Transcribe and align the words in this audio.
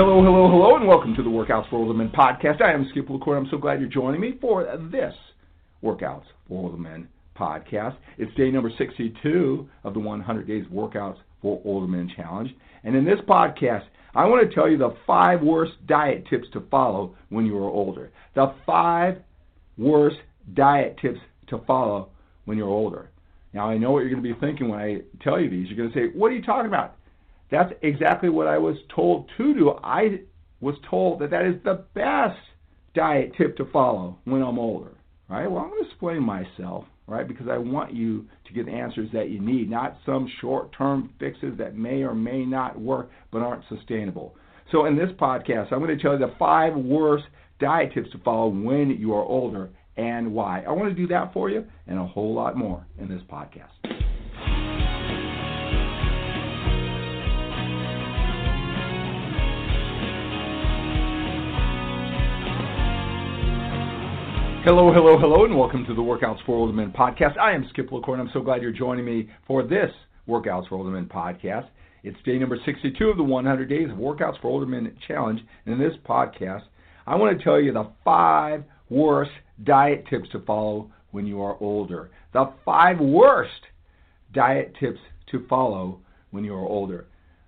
Hello, 0.00 0.22
hello, 0.22 0.48
hello, 0.48 0.76
and 0.76 0.86
welcome 0.86 1.12
to 1.16 1.24
the 1.24 1.28
Workouts 1.28 1.68
for 1.68 1.78
Older 1.80 1.92
Men 1.92 2.10
podcast. 2.10 2.62
I 2.62 2.72
am 2.72 2.86
Skip 2.90 3.10
LaCour. 3.10 3.36
I'm 3.36 3.48
so 3.50 3.58
glad 3.58 3.80
you're 3.80 3.88
joining 3.88 4.20
me 4.20 4.34
for 4.40 4.62
this 4.92 5.12
Workouts 5.82 6.22
for 6.46 6.62
Older 6.62 6.76
Men 6.76 7.08
podcast. 7.36 7.96
It's 8.16 8.32
day 8.36 8.52
number 8.52 8.70
62 8.78 9.68
of 9.82 9.94
the 9.94 9.98
100 9.98 10.46
Days 10.46 10.64
Workouts 10.72 11.16
for 11.42 11.60
Older 11.64 11.88
Men 11.88 12.08
Challenge. 12.14 12.48
And 12.84 12.94
in 12.94 13.04
this 13.04 13.18
podcast, 13.28 13.86
I 14.14 14.24
want 14.26 14.48
to 14.48 14.54
tell 14.54 14.70
you 14.70 14.78
the 14.78 14.94
five 15.04 15.42
worst 15.42 15.72
diet 15.88 16.28
tips 16.30 16.46
to 16.52 16.62
follow 16.70 17.16
when 17.30 17.44
you 17.44 17.58
are 17.58 17.68
older. 17.68 18.12
The 18.36 18.54
five 18.64 19.16
worst 19.76 20.18
diet 20.54 20.96
tips 21.02 21.18
to 21.48 21.58
follow 21.66 22.10
when 22.44 22.56
you're 22.56 22.68
older. 22.68 23.10
Now, 23.52 23.68
I 23.68 23.76
know 23.76 23.90
what 23.90 24.04
you're 24.04 24.10
going 24.10 24.22
to 24.22 24.32
be 24.32 24.38
thinking 24.38 24.68
when 24.68 24.78
I 24.78 24.98
tell 25.24 25.40
you 25.40 25.50
these. 25.50 25.66
You're 25.66 25.76
going 25.76 25.90
to 25.90 25.94
say, 25.96 26.16
What 26.16 26.30
are 26.30 26.36
you 26.36 26.42
talking 26.42 26.68
about? 26.68 26.97
That's 27.50 27.72
exactly 27.82 28.28
what 28.28 28.46
I 28.46 28.58
was 28.58 28.76
told 28.94 29.30
to 29.36 29.54
do. 29.54 29.70
I 29.82 30.20
was 30.60 30.74
told 30.90 31.20
that 31.20 31.30
that 31.30 31.46
is 31.46 31.54
the 31.64 31.84
best 31.94 32.38
diet 32.94 33.32
tip 33.38 33.56
to 33.56 33.64
follow 33.72 34.18
when 34.24 34.42
I'm 34.42 34.58
older. 34.58 34.90
Right? 35.28 35.46
Well, 35.46 35.62
I'm 35.62 35.70
going 35.70 35.82
to 35.82 35.88
explain 35.88 36.22
myself, 36.22 36.84
right? 37.06 37.28
Because 37.28 37.48
I 37.50 37.58
want 37.58 37.94
you 37.94 38.26
to 38.46 38.52
get 38.54 38.64
the 38.64 38.72
answers 38.72 39.10
that 39.12 39.28
you 39.28 39.40
need, 39.40 39.70
not 39.70 39.98
some 40.06 40.30
short-term 40.40 41.10
fixes 41.20 41.58
that 41.58 41.76
may 41.76 42.02
or 42.02 42.14
may 42.14 42.46
not 42.46 42.80
work 42.80 43.10
but 43.30 43.42
aren't 43.42 43.64
sustainable. 43.68 44.34
So 44.72 44.86
in 44.86 44.96
this 44.96 45.10
podcast, 45.20 45.70
I'm 45.70 45.80
going 45.80 45.96
to 45.96 46.02
tell 46.02 46.12
you 46.12 46.18
the 46.18 46.34
five 46.38 46.74
worst 46.74 47.24
diet 47.60 47.92
tips 47.92 48.10
to 48.12 48.18
follow 48.18 48.48
when 48.48 48.90
you 48.98 49.14
are 49.14 49.22
older 49.22 49.70
and 49.98 50.32
why. 50.32 50.62
I 50.66 50.70
want 50.70 50.88
to 50.88 50.94
do 50.94 51.06
that 51.08 51.32
for 51.34 51.50
you 51.50 51.66
and 51.86 51.98
a 51.98 52.06
whole 52.06 52.34
lot 52.34 52.56
more 52.56 52.86
in 52.98 53.08
this 53.08 53.22
podcast. 53.30 54.17
Hello, 64.68 64.92
hello, 64.92 65.18
hello, 65.18 65.46
and 65.46 65.56
welcome 65.56 65.86
to 65.86 65.94
the 65.94 66.02
Workouts 66.02 66.44
for 66.44 66.54
Older 66.54 66.74
Men 66.74 66.92
podcast. 66.92 67.38
I 67.38 67.52
am 67.52 67.66
Skip 67.70 67.90
LaCour, 67.90 68.20
I'm 68.20 68.28
so 68.34 68.42
glad 68.42 68.60
you're 68.60 68.70
joining 68.70 69.06
me 69.06 69.30
for 69.46 69.62
this 69.62 69.90
Workouts 70.28 70.68
for 70.68 70.74
Older 70.74 70.90
Men 70.90 71.06
podcast. 71.06 71.68
It's 72.02 72.18
day 72.22 72.38
number 72.38 72.58
62 72.66 73.02
of 73.08 73.16
the 73.16 73.22
100 73.22 73.66
Days 73.66 73.88
of 73.90 73.96
Workouts 73.96 74.38
for 74.42 74.48
Older 74.48 74.66
Men 74.66 74.94
Challenge. 75.08 75.40
And 75.64 75.72
in 75.72 75.80
this 75.80 75.96
podcast, 76.06 76.64
I 77.06 77.16
want 77.16 77.38
to 77.38 77.42
tell 77.42 77.58
you 77.58 77.72
the 77.72 77.90
five 78.04 78.62
worst 78.90 79.30
diet 79.64 80.04
tips 80.10 80.28
to 80.32 80.40
follow 80.40 80.90
when 81.12 81.26
you 81.26 81.40
are 81.40 81.56
older. 81.62 82.10
The 82.34 82.52
five 82.66 83.00
worst 83.00 83.62
diet 84.34 84.76
tips 84.78 85.00
to 85.30 85.46
follow 85.48 86.00
when 86.30 86.44
you 86.44 86.52
are 86.52 86.68
older. 86.68 87.06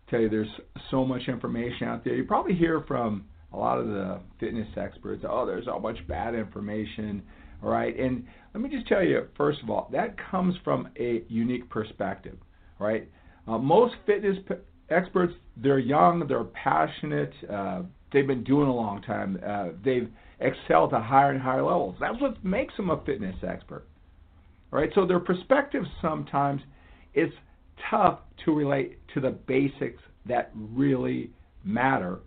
I 0.09 0.10
tell 0.10 0.20
you, 0.20 0.30
there's 0.30 0.48
so 0.91 1.04
much 1.04 1.28
information 1.28 1.86
out 1.86 2.03
there. 2.03 2.14
You 2.14 2.25
probably 2.25 2.54
hear 2.54 2.82
from 2.88 3.26
a 3.53 3.56
lot 3.56 3.78
of 3.78 3.88
the 3.88 4.21
fitness 4.38 4.69
experts, 4.77 5.25
oh, 5.28 5.44
there's 5.47 5.65
so 5.65 5.78
much 5.78 5.97
bad 6.06 6.34
information, 6.34 7.22
all 7.62 7.71
right? 7.71 7.99
And 7.99 8.25
let 8.55 8.62
me 8.62 8.69
just 8.69 8.87
tell 8.87 9.03
you, 9.03 9.27
first 9.37 9.62
of 9.62 9.71
all, 9.71 9.88
that 9.93 10.16
comes 10.31 10.55
from 10.65 10.88
a 10.99 11.25
unique 11.28 11.69
perspective, 11.69 12.37
right? 12.78 13.09
Uh, 13.49 13.59
most 13.59 13.94
fitness 14.06 14.37
p- 14.49 14.55
experts, 14.91 15.34
they're 15.56 15.78
young, 15.78 16.27
they're 16.28 16.44
passionate, 16.44 17.33
uh, 17.53 17.83
they've 18.12 18.27
been 18.27 18.44
doing 18.44 18.69
a 18.69 18.75
long 18.75 19.03
time, 19.03 19.39
uh, 19.47 19.69
they've 19.84 20.09
excelled 20.41 20.91
to 20.91 21.00
higher 21.00 21.31
and 21.31 21.43
higher 21.43 21.62
levels. 21.62 21.97
That's 22.00 22.21
what 22.21 22.43
makes 22.44 22.77
them 22.77 22.91
a 22.91 23.03
fitness 23.05 23.37
expert, 23.47 23.87
right? 24.71 24.91
So 24.94 25.06
their 25.06 25.21
perspective 25.21 25.84
sometimes 26.00 26.62
is 27.15 27.31
tough 27.91 28.21
to 28.44 28.55
relate 28.55 28.99
to 29.15 29.21
the 29.21 29.31
basics 29.31 30.03
that 30.27 30.50
really 30.55 31.31
matter 31.65 32.21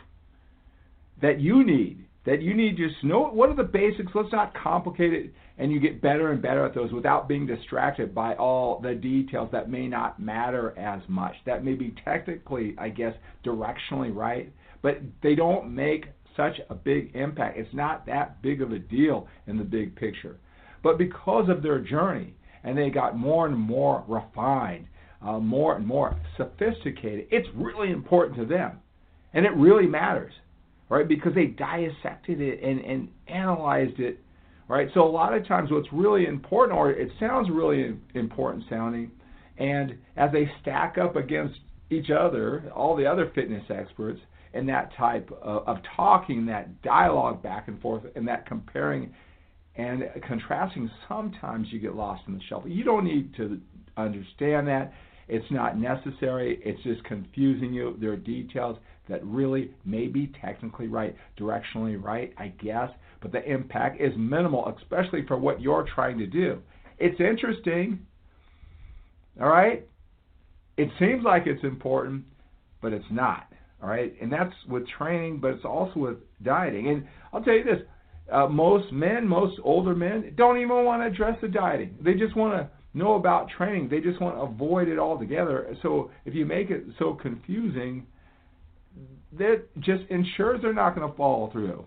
that 1.22 1.40
you 1.40 1.64
need. 1.66 2.06
That 2.26 2.42
you 2.42 2.54
need 2.54 2.78
just 2.78 3.04
know 3.04 3.26
what 3.26 3.50
are 3.50 3.56
the 3.56 3.64
basics. 3.64 4.14
Let's 4.16 4.32
not 4.32 4.54
complicate 4.56 5.14
it, 5.14 5.34
and 5.58 5.72
you 5.72 5.82
get 5.82 6.02
better 6.02 6.32
and 6.32 6.42
better 6.42 6.66
at 6.66 6.74
those 6.74 6.94
without 6.94 7.28
being 7.28 7.46
distracted 7.46 8.16
by 8.16 8.36
all 8.36 8.80
the 8.80 8.96
details 8.96 9.50
that 9.52 9.70
may 9.70 9.88
not 9.88 10.22
matter 10.22 10.78
as 10.78 11.02
much. 11.10 11.36
That 11.46 11.66
may 11.66 11.74
be 11.74 11.94
technically, 12.06 12.76
I 12.78 12.90
guess, 12.90 13.14
directionally 13.46 14.16
right, 14.16 14.54
but 14.82 15.02
they 15.22 15.36
don't 15.36 15.76
make 15.76 16.06
such 16.38 16.62
a 16.70 16.76
big 16.76 17.14
impact. 17.14 17.58
It's 17.58 17.74
not 17.74 18.06
that 18.06 18.42
big 18.42 18.62
of 18.62 18.72
a 18.72 18.80
deal 18.80 19.28
in 19.48 19.58
the 19.58 19.64
big 19.66 19.94
picture. 19.96 20.38
But 20.82 20.98
because 20.98 21.50
of 21.50 21.62
their 21.62 21.80
journey, 21.80 22.36
and 22.64 22.78
they 22.78 22.90
got 22.90 23.18
more 23.18 23.46
and 23.46 23.58
more 23.58 24.04
refined, 24.08 24.88
uh, 25.22 25.40
more 25.40 25.76
and 25.76 25.86
more 25.86 26.18
sophisticated, 26.38 27.28
it's 27.32 27.48
really 27.56 27.92
important 27.92 28.38
to 28.38 28.46
them. 28.46 28.80
And 29.34 29.46
it 29.46 29.54
really 29.56 29.88
matters 29.88 30.34
right? 30.90 31.08
Because 31.08 31.34
they 31.34 31.48
dissected 31.48 32.42
it 32.42 32.62
and, 32.64 32.80
and 32.80 33.08
analyzed 33.28 34.00
it, 34.00 34.20
right? 34.68 34.90
So 34.94 35.04
a 35.04 35.10
lot 35.10 35.34
of 35.34 35.48
times 35.48 35.72
what's 35.72 35.92
really 35.92 36.26
important, 36.26 36.78
or 36.78 36.92
it 36.92 37.10
sounds 37.20 37.50
really 37.50 37.96
important 38.14 38.66
sounding, 38.70 39.12
and 39.58 39.98
as 40.18 40.32
they 40.32 40.50
stack 40.62 40.98
up 40.98 41.16
against 41.16 41.60
each 41.90 42.10
other, 42.10 42.72
all 42.76 42.96
the 42.96 43.06
other 43.06 43.32
fitness 43.36 43.64
experts, 43.70 44.20
and 44.54 44.70
that 44.70 44.92
type 44.96 45.30
of, 45.42 45.68
of 45.68 45.78
talking, 45.96 46.46
that 46.46 46.82
dialogue 46.82 47.42
back 47.42 47.68
and 47.68 47.82
forth, 47.82 48.04
and 48.16 48.28
that 48.28 48.46
comparing 48.46 49.14
and 49.76 50.04
contrasting, 50.28 50.90
sometimes 51.08 51.68
you 51.72 51.80
get 51.80 51.96
lost 51.96 52.22
in 52.28 52.36
the 52.36 52.42
shuffle. 52.48 52.70
You 52.70 52.84
don't 52.84 53.06
need 53.06 53.36
to 53.38 53.60
understand 53.98 54.68
that. 54.68 54.94
It's 55.28 55.50
not 55.50 55.80
necessary. 55.80 56.60
It's 56.64 56.82
just 56.84 57.04
confusing 57.06 57.74
you. 57.74 57.98
There 58.00 58.12
are 58.12 58.18
details 58.18 58.78
that 59.10 59.24
really 59.26 59.72
may 59.86 60.08
be 60.08 60.32
technically 60.42 60.88
right, 60.88 61.16
directionally 61.40 62.02
right, 62.02 62.34
I 62.38 62.48
guess, 62.48 62.90
but 63.22 63.32
the 63.32 63.44
impact 63.50 64.02
is 64.02 64.14
minimal, 64.18 64.74
especially 64.80 65.26
for 65.28 65.38
what 65.38 65.62
you're 65.62 65.86
trying 65.94 66.18
to 66.20 66.28
do. 66.28 66.60
It's 67.00 67.20
interesting, 67.20 68.00
all 69.42 69.50
right? 69.50 69.86
It 70.78 70.90
seems 71.00 71.24
like 71.24 71.44
it's 71.46 71.64
important, 71.64 72.24
but 72.82 72.94
it's 72.94 73.06
not, 73.12 73.48
all 73.82 73.90
right? 73.90 74.14
And 74.22 74.32
that's 74.32 74.54
with 74.68 74.88
training, 74.98 75.40
but 75.40 75.52
it's 75.52 75.66
also 75.66 76.00
with 76.00 76.18
dieting. 76.44 76.90
And 76.90 77.08
I'll 77.32 77.44
tell 77.44 77.54
you 77.54 77.64
this 77.64 77.82
uh, 78.32 78.48
most 78.48 78.92
men, 78.92 79.28
most 79.28 79.60
older 79.64 79.96
men, 79.96 80.34
don't 80.36 80.58
even 80.58 80.86
want 80.86 81.02
to 81.02 81.08
address 81.08 81.38
the 81.42 81.48
dieting. 81.50 81.96
They 82.02 82.14
just 82.14 82.36
want 82.36 82.54
to 82.54 82.70
know 82.94 83.16
about 83.16 83.50
training. 83.50 83.90
They 83.90 84.00
just 84.00 84.22
want 84.22 84.36
to 84.36 84.42
avoid 84.42 84.88
it 84.88 85.00
altogether. 85.00 85.76
So 85.82 86.12
if 86.26 86.34
you 86.34 86.46
make 86.46 86.70
it 86.70 86.84
so 87.00 87.14
confusing, 87.14 88.06
that 89.38 89.64
just 89.80 90.04
ensures 90.10 90.62
they're 90.62 90.74
not 90.74 90.96
going 90.96 91.10
to 91.10 91.18
follow 91.18 91.50
through. 91.52 91.86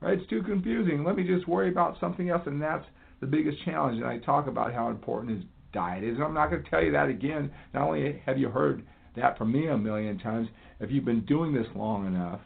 Right? 0.00 0.18
It's 0.18 0.28
too 0.28 0.42
confusing. 0.42 1.04
Let 1.04 1.16
me 1.16 1.24
just 1.24 1.48
worry 1.48 1.70
about 1.70 1.98
something 2.00 2.28
else, 2.28 2.42
and 2.46 2.60
that's 2.60 2.84
the 3.20 3.26
biggest 3.26 3.64
challenge. 3.64 3.96
And 3.96 4.06
I 4.06 4.18
talk 4.18 4.48
about 4.48 4.74
how 4.74 4.90
important 4.90 5.36
his 5.36 5.44
diet 5.72 6.04
is. 6.04 6.16
And 6.16 6.24
I'm 6.24 6.34
not 6.34 6.50
going 6.50 6.62
to 6.62 6.70
tell 6.70 6.82
you 6.82 6.92
that 6.92 7.08
again. 7.08 7.50
Not 7.72 7.88
only 7.88 8.22
have 8.26 8.38
you 8.38 8.48
heard 8.48 8.84
that 9.16 9.38
from 9.38 9.52
me 9.52 9.68
a 9.68 9.78
million 9.78 10.18
times, 10.18 10.48
if 10.80 10.90
you've 10.90 11.04
been 11.04 11.24
doing 11.24 11.54
this 11.54 11.66
long 11.74 12.06
enough, 12.06 12.40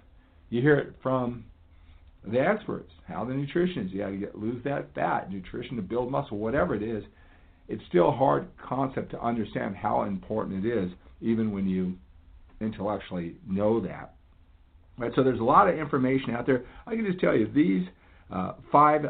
you 0.51 0.61
hear 0.61 0.79
it 0.79 0.95
from 1.03 1.45
the 2.27 2.39
experts. 2.39 2.91
How 3.07 3.25
the 3.25 3.35
nutrition 3.35 3.87
is. 3.87 3.93
You 3.93 3.99
got 4.01 4.11
to 4.11 4.17
get, 4.17 4.39
lose 4.39 4.63
that 4.65 4.95
fat, 4.95 5.31
nutrition 5.31 5.77
to 5.77 5.83
build 5.83 6.11
muscle, 6.11 6.39
whatever 6.39 6.75
it 6.75 6.83
is. 6.83 7.03
It's 7.69 7.83
still 7.89 8.09
a 8.09 8.17
hard 8.17 8.49
concept 8.63 9.11
to 9.13 9.21
understand 9.21 9.77
how 9.77 10.03
important 10.03 10.65
it 10.65 10.69
is, 10.69 10.91
even 11.21 11.53
when 11.53 11.67
you 11.67 11.95
intellectually 12.61 13.37
know 13.47 13.81
that. 13.81 14.15
Right, 14.99 15.13
so 15.15 15.23
there's 15.23 15.39
a 15.39 15.45
lot 15.45 15.69
of 15.69 15.79
information 15.79 16.31
out 16.31 16.45
there. 16.45 16.65
I 16.87 16.97
can 16.97 17.07
just 17.07 17.21
tell 17.21 17.37
you 17.37 17.49
these 17.55 17.87
uh, 18.33 18.55
five 18.73 19.03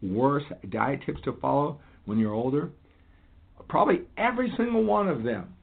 worst 0.00 0.46
diet 0.70 1.00
tips 1.04 1.20
to 1.24 1.32
follow 1.40 1.80
when 2.04 2.18
you're 2.18 2.34
older. 2.34 2.70
Probably 3.68 4.02
every 4.16 4.52
single 4.56 4.84
one 4.84 5.08
of 5.08 5.24
them. 5.24 5.54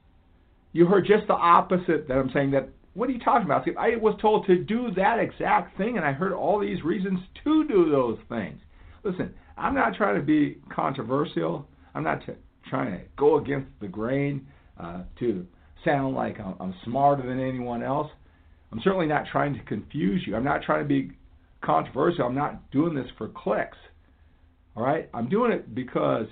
You 0.72 0.86
heard 0.86 1.06
just 1.06 1.26
the 1.26 1.34
opposite 1.34 2.08
that 2.08 2.14
I'm 2.14 2.30
saying 2.32 2.50
that 2.50 2.68
what 2.94 3.08
are 3.08 3.12
you 3.12 3.20
talking 3.20 3.46
about? 3.46 3.66
I 3.78 3.96
was 3.96 4.18
told 4.20 4.46
to 4.46 4.56
do 4.56 4.90
that 4.96 5.18
exact 5.18 5.78
thing, 5.78 5.96
and 5.96 6.04
I 6.04 6.12
heard 6.12 6.32
all 6.32 6.60
these 6.60 6.82
reasons 6.84 7.20
to 7.44 7.66
do 7.66 7.90
those 7.90 8.18
things. 8.28 8.60
Listen, 9.02 9.34
I'm 9.56 9.74
not 9.74 9.94
trying 9.94 10.16
to 10.16 10.22
be 10.22 10.58
controversial. 10.70 11.66
I'm 11.94 12.04
not 12.04 12.24
t- 12.26 12.34
trying 12.68 12.92
to 12.92 13.04
go 13.16 13.38
against 13.38 13.68
the 13.80 13.88
grain 13.88 14.46
uh, 14.78 15.02
to 15.20 15.46
sound 15.84 16.14
like 16.14 16.38
I'm, 16.40 16.54
I'm 16.60 16.74
smarter 16.84 17.26
than 17.26 17.40
anyone 17.40 17.82
else. 17.82 18.10
I'm 18.70 18.80
certainly 18.82 19.06
not 19.06 19.24
trying 19.30 19.54
to 19.54 19.60
confuse 19.64 20.22
you. 20.26 20.34
I'm 20.34 20.44
not 20.44 20.62
trying 20.62 20.82
to 20.82 20.88
be 20.88 21.12
controversial. 21.62 22.24
I'm 22.24 22.34
not 22.34 22.70
doing 22.70 22.94
this 22.94 23.06
for 23.18 23.28
clicks. 23.28 23.76
All 24.76 24.82
right? 24.82 25.08
I'm 25.12 25.28
doing 25.28 25.52
it 25.52 25.74
because 25.74 26.26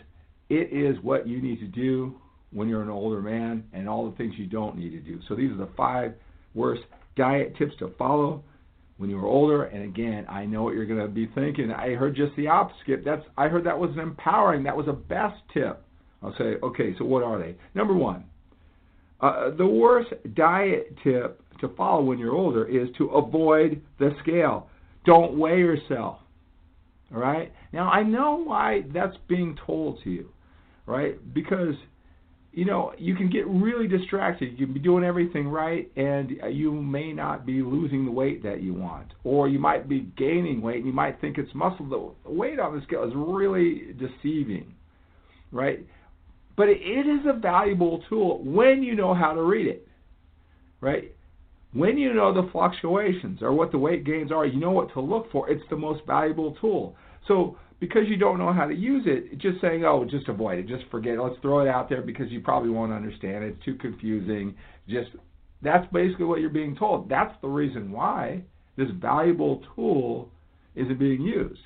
it 0.49 0.73
is 0.73 0.97
what 1.03 1.29
you 1.29 1.41
need 1.41 1.61
to 1.61 1.67
do 1.67 2.15
when 2.53 2.69
you're 2.69 2.83
an 2.83 2.89
older 2.91 3.21
man 3.21 3.65
and 3.73 3.89
all 3.89 4.11
the 4.11 4.17
things 4.17 4.35
you 4.37 4.47
don't 4.47 4.77
need 4.77 4.91
to 4.91 5.01
do. 5.01 5.21
So 5.29 5.37
these 5.37 5.51
are 5.53 5.57
the 5.57 5.69
five 5.77 6.15
worst 6.55 6.83
diet 7.17 7.57
tips 7.57 7.73
to 7.79 7.93
follow 7.99 8.43
when 8.97 9.09
you're 9.09 9.27
older. 9.27 9.65
And 9.65 9.85
again, 9.85 10.27
I 10.29 10.47
know 10.47 10.63
what 10.63 10.75
you're 10.75 10.87
going 10.87 11.01
to 11.01 11.09
be 11.09 11.27
thinking. 11.35 11.71
I 11.71 11.91
heard 11.91 12.17
just 12.17 12.35
the 12.37 12.49
opposite. 12.49 13.05
That's 13.05 13.23
I 13.37 13.49
heard 13.49 13.65
that 13.65 13.79
was 13.79 13.91
empowering. 14.01 14.65
That 14.65 14.77
was 14.77 14.89
a 14.89 14.93
best 14.93 15.37
tip. 15.53 15.83
I'll 16.23 16.35
say, 16.37 16.57
okay, 16.63 16.95
so 16.99 17.05
what 17.05 17.23
are 17.23 17.39
they? 17.39 17.55
Number 17.75 17.95
one, 17.95 18.25
uh, 19.23 19.51
the 19.57 19.67
worst 19.67 20.11
diet 20.35 20.97
tip 21.03 21.43
to 21.61 21.69
follow 21.77 22.03
when 22.03 22.19
you're 22.19 22.35
older 22.35 22.67
is 22.67 22.89
to 22.99 23.09
avoid 23.09 23.83
the 23.99 24.11
scale. 24.23 24.69
Don't 25.05 25.39
weigh 25.39 25.59
yourself. 25.59 26.19
All 27.13 27.21
right? 27.21 27.53
Now, 27.73 27.91
I 27.91 28.03
know 28.03 28.43
why 28.43 28.85
that's 28.93 29.17
being 29.29 29.59
told 29.67 30.03
to 30.05 30.11
you, 30.11 30.29
right? 30.87 31.19
Because 31.35 31.75
you 32.53 32.65
know, 32.65 32.93
you 32.99 33.15
can 33.15 33.31
get 33.31 33.47
really 33.47 33.87
distracted. 33.87 34.59
You 34.59 34.67
can 34.67 34.75
be 34.75 34.81
doing 34.81 35.05
everything 35.05 35.47
right, 35.49 35.91
and 35.97 36.33
you 36.51 36.73
may 36.73 37.13
not 37.13 37.47
be 37.47 37.63
losing 37.63 38.05
the 38.05 38.11
weight 38.11 38.43
that 38.43 38.61
you 38.61 38.75
want, 38.75 39.07
or 39.23 39.49
you 39.49 39.61
might 39.61 39.89
be 39.89 40.11
gaining 40.17 40.61
weight, 40.61 40.79
and 40.79 40.87
you 40.87 40.93
might 40.93 41.21
think 41.21 41.39
it's 41.39 41.55
muscle. 41.55 42.15
The 42.25 42.31
weight 42.31 42.59
on 42.59 42.75
the 42.75 42.83
scale 42.85 43.05
is 43.05 43.13
really 43.15 43.95
deceiving, 43.99 44.75
right? 45.53 45.87
But 46.61 46.69
it 46.69 47.07
is 47.07 47.25
a 47.27 47.33
valuable 47.33 48.05
tool 48.11 48.45
when 48.45 48.83
you 48.83 48.95
know 48.95 49.15
how 49.15 49.33
to 49.33 49.43
read 49.43 49.67
it, 49.67 49.89
right? 50.83 51.11
When 51.73 51.97
you 51.97 52.13
know 52.13 52.35
the 52.35 52.51
fluctuations 52.53 53.41
or 53.41 53.55
what 53.55 53.73
the 53.73 53.79
weight 53.79 54.05
gains 54.05 54.31
are, 54.31 54.45
you 54.45 54.61
know 54.61 54.71
what 54.71 54.93
to 54.93 55.01
look 55.01 55.33
for. 55.33 55.49
It's 55.49 55.65
the 55.71 55.79
most 55.79 56.03
valuable 56.07 56.55
tool. 56.61 56.97
So 57.27 57.57
because 57.79 58.03
you 58.09 58.19
don't 58.19 58.39
know 58.39 58.53
how 58.53 58.67
to 58.67 58.75
use 58.75 59.05
it, 59.07 59.39
just 59.39 59.59
saying, 59.63 59.87
oh, 59.87 60.05
just 60.05 60.29
avoid 60.29 60.59
it, 60.59 60.69
just 60.69 60.85
forget 60.91 61.15
it, 61.15 61.23
let's 61.23 61.41
throw 61.41 61.61
it 61.61 61.69
out 61.69 61.89
there 61.89 62.03
because 62.03 62.31
you 62.31 62.43
probably 62.43 62.69
won't 62.69 62.93
understand 62.93 63.43
it. 63.43 63.55
It's 63.55 63.65
too 63.65 63.77
confusing. 63.77 64.55
Just 64.87 65.13
that's 65.63 65.91
basically 65.95 66.27
what 66.27 66.41
you're 66.41 66.51
being 66.51 66.77
told. 66.77 67.09
That's 67.09 67.33
the 67.41 67.49
reason 67.49 67.91
why 67.91 68.43
this 68.77 68.89
valuable 69.01 69.63
tool 69.75 70.29
isn't 70.75 70.99
being 70.99 71.23
used. 71.23 71.61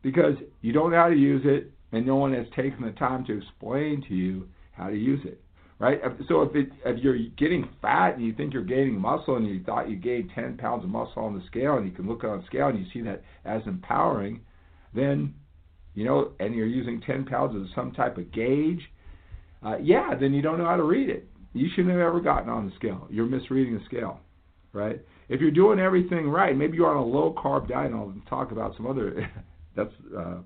Because 0.00 0.36
you 0.62 0.72
don't 0.72 0.90
know 0.90 0.96
how 0.96 1.10
to 1.10 1.14
use 1.14 1.42
it 1.44 1.70
and 1.92 2.06
no 2.06 2.16
one 2.16 2.32
has 2.32 2.46
taken 2.54 2.84
the 2.84 2.92
time 2.92 3.24
to 3.26 3.36
explain 3.36 4.04
to 4.08 4.14
you 4.14 4.48
how 4.72 4.88
to 4.88 4.96
use 4.96 5.20
it. 5.24 5.40
Right? 5.78 5.98
So 6.28 6.42
if 6.42 6.54
it, 6.54 6.68
if 6.84 7.02
you're 7.02 7.16
getting 7.38 7.66
fat 7.80 8.14
and 8.14 8.24
you 8.24 8.34
think 8.34 8.52
you're 8.52 8.62
gaining 8.62 9.00
muscle 9.00 9.36
and 9.36 9.46
you 9.46 9.62
thought 9.64 9.88
you 9.88 9.96
gained 9.96 10.30
10 10.34 10.58
pounds 10.58 10.84
of 10.84 10.90
muscle 10.90 11.22
on 11.22 11.34
the 11.34 11.42
scale 11.46 11.78
and 11.78 11.86
you 11.86 11.92
can 11.92 12.06
look 12.06 12.22
on 12.22 12.40
the 12.40 12.46
scale 12.46 12.68
and 12.68 12.78
you 12.78 12.84
see 12.92 13.00
that 13.00 13.22
as 13.46 13.62
empowering, 13.66 14.40
then 14.94 15.34
you 15.94 16.04
know, 16.04 16.32
and 16.38 16.54
you're 16.54 16.66
using 16.66 17.00
10 17.00 17.24
pounds 17.24 17.56
as 17.56 17.74
some 17.74 17.92
type 17.92 18.16
of 18.18 18.30
gauge, 18.32 18.80
uh, 19.64 19.76
yeah, 19.82 20.14
then 20.18 20.32
you 20.32 20.42
don't 20.42 20.58
know 20.58 20.66
how 20.66 20.76
to 20.76 20.82
read 20.82 21.08
it. 21.08 21.28
You 21.52 21.68
shouldn't 21.70 21.90
have 21.90 22.00
ever 22.00 22.20
gotten 22.20 22.48
on 22.48 22.66
the 22.66 22.74
scale. 22.76 23.06
You're 23.10 23.26
misreading 23.26 23.74
the 23.74 23.84
scale, 23.84 24.20
right? 24.72 25.00
If 25.28 25.40
you're 25.40 25.50
doing 25.50 25.78
everything 25.78 26.28
right, 26.28 26.56
maybe 26.56 26.76
you're 26.76 26.90
on 26.90 26.96
a 26.96 27.04
low 27.04 27.34
carb 27.36 27.68
diet. 27.68 27.90
And 27.90 27.96
I'll 27.96 28.14
talk 28.28 28.52
about 28.52 28.76
some 28.76 28.86
other. 28.86 29.28
that's 29.76 29.92
uh, 30.16 30.38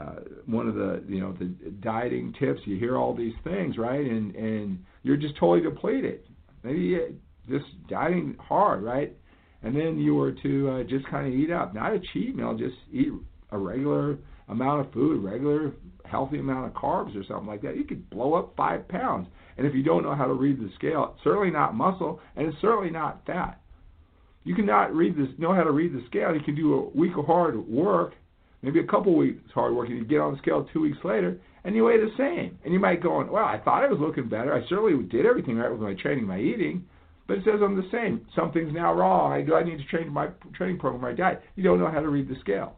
uh, 0.00 0.20
one 0.46 0.68
of 0.68 0.74
the 0.74 1.02
you 1.08 1.20
know 1.20 1.32
the 1.32 1.46
dieting 1.80 2.34
tips. 2.38 2.60
You 2.64 2.78
hear 2.78 2.96
all 2.96 3.14
these 3.14 3.34
things, 3.44 3.78
right? 3.78 4.04
And 4.04 4.34
and 4.34 4.84
you're 5.02 5.16
just 5.16 5.36
totally 5.36 5.60
depleted. 5.60 6.20
Maybe 6.62 6.80
you, 6.80 7.14
just 7.48 7.66
dieting 7.88 8.36
hard, 8.40 8.82
right? 8.82 9.14
And 9.62 9.76
then 9.76 9.98
you 9.98 10.14
were 10.14 10.32
to 10.32 10.70
uh, 10.70 10.82
just 10.84 11.06
kind 11.08 11.26
of 11.26 11.34
eat 11.34 11.50
up, 11.50 11.74
not 11.74 11.92
a 11.92 12.00
cheat 12.12 12.34
meal, 12.34 12.54
just 12.54 12.76
eat 12.92 13.08
a 13.50 13.58
regular 13.58 14.18
amount 14.48 14.86
of 14.86 14.92
food, 14.92 15.22
regular 15.22 15.72
healthy 16.10 16.38
amount 16.38 16.66
of 16.66 16.72
carbs 16.72 17.16
or 17.16 17.24
something 17.24 17.46
like 17.46 17.62
that, 17.62 17.76
you 17.76 17.84
could 17.84 18.08
blow 18.10 18.34
up 18.34 18.52
five 18.56 18.86
pounds. 18.88 19.28
And 19.56 19.66
if 19.66 19.74
you 19.74 19.82
don't 19.82 20.02
know 20.02 20.14
how 20.14 20.26
to 20.26 20.32
read 20.32 20.58
the 20.58 20.70
scale, 20.74 21.12
it's 21.14 21.24
certainly 21.24 21.50
not 21.50 21.74
muscle 21.74 22.20
and 22.36 22.48
it's 22.48 22.56
certainly 22.60 22.90
not 22.90 23.24
fat. 23.26 23.60
You 24.44 24.54
cannot 24.54 24.94
read 24.94 25.16
this, 25.16 25.28
know 25.38 25.54
how 25.54 25.62
to 25.62 25.70
read 25.70 25.92
the 25.92 26.02
scale. 26.06 26.34
You 26.34 26.40
can 26.40 26.56
do 26.56 26.74
a 26.74 26.98
week 26.98 27.12
of 27.16 27.26
hard 27.26 27.56
work, 27.68 28.14
maybe 28.62 28.80
a 28.80 28.86
couple 28.86 29.16
weeks 29.16 29.42
hard 29.54 29.74
work, 29.74 29.88
and 29.88 29.98
you 29.98 30.04
get 30.04 30.20
on 30.20 30.32
the 30.32 30.38
scale 30.38 30.68
two 30.72 30.80
weeks 30.80 30.98
later, 31.04 31.38
and 31.64 31.74
you 31.74 31.84
weigh 31.84 31.98
the 31.98 32.12
same. 32.16 32.58
And 32.64 32.72
you 32.72 32.80
might 32.80 33.02
go, 33.02 33.24
well, 33.24 33.44
I 33.44 33.58
thought 33.58 33.84
I 33.84 33.88
was 33.88 34.00
looking 34.00 34.28
better. 34.28 34.54
I 34.54 34.66
certainly 34.68 35.02
did 35.04 35.26
everything 35.26 35.56
right 35.56 35.70
with 35.70 35.80
my 35.80 35.94
training, 35.94 36.26
my 36.26 36.38
eating, 36.38 36.84
but 37.26 37.38
it 37.38 37.44
says 37.44 37.60
I'm 37.62 37.76
the 37.76 37.88
same. 37.92 38.26
Something's 38.34 38.72
now 38.72 38.92
wrong. 38.92 39.32
I 39.32 39.42
do. 39.42 39.54
I 39.54 39.62
need 39.62 39.78
to 39.78 39.96
change 39.96 40.10
my 40.10 40.28
training 40.54 40.78
program, 40.78 41.02
my 41.02 41.12
diet. 41.12 41.42
You 41.54 41.62
don't 41.62 41.78
know 41.78 41.90
how 41.90 42.00
to 42.00 42.08
read 42.08 42.28
the 42.28 42.34
scale. 42.40 42.76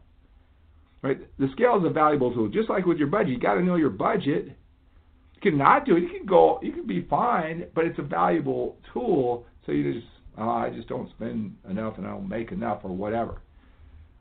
Right? 1.01 1.19
The 1.39 1.47
scale 1.53 1.77
is 1.77 1.85
a 1.85 1.89
valuable 1.89 2.33
tool. 2.33 2.47
Just 2.49 2.69
like 2.69 2.85
with 2.85 2.97
your 2.97 3.07
budget, 3.07 3.29
you 3.29 3.39
got 3.39 3.55
to 3.55 3.63
know 3.63 3.75
your 3.75 3.89
budget. 3.89 4.45
You 4.45 5.41
can 5.41 5.57
not 5.57 5.85
do 5.85 5.97
it. 5.97 6.01
You 6.01 6.09
can 6.09 6.25
go. 6.25 6.59
You 6.61 6.71
can 6.71 6.87
be 6.87 7.05
fine, 7.09 7.65
but 7.75 7.85
it's 7.85 7.99
a 7.99 8.03
valuable 8.03 8.77
tool. 8.93 9.45
So 9.65 9.71
you 9.71 9.93
just, 9.93 10.07
oh, 10.37 10.49
I 10.49 10.69
just 10.69 10.87
don't 10.87 11.09
spend 11.09 11.55
enough 11.69 11.97
and 11.97 12.05
I 12.05 12.11
don't 12.11 12.29
make 12.29 12.51
enough 12.51 12.81
or 12.83 12.95
whatever. 12.95 13.41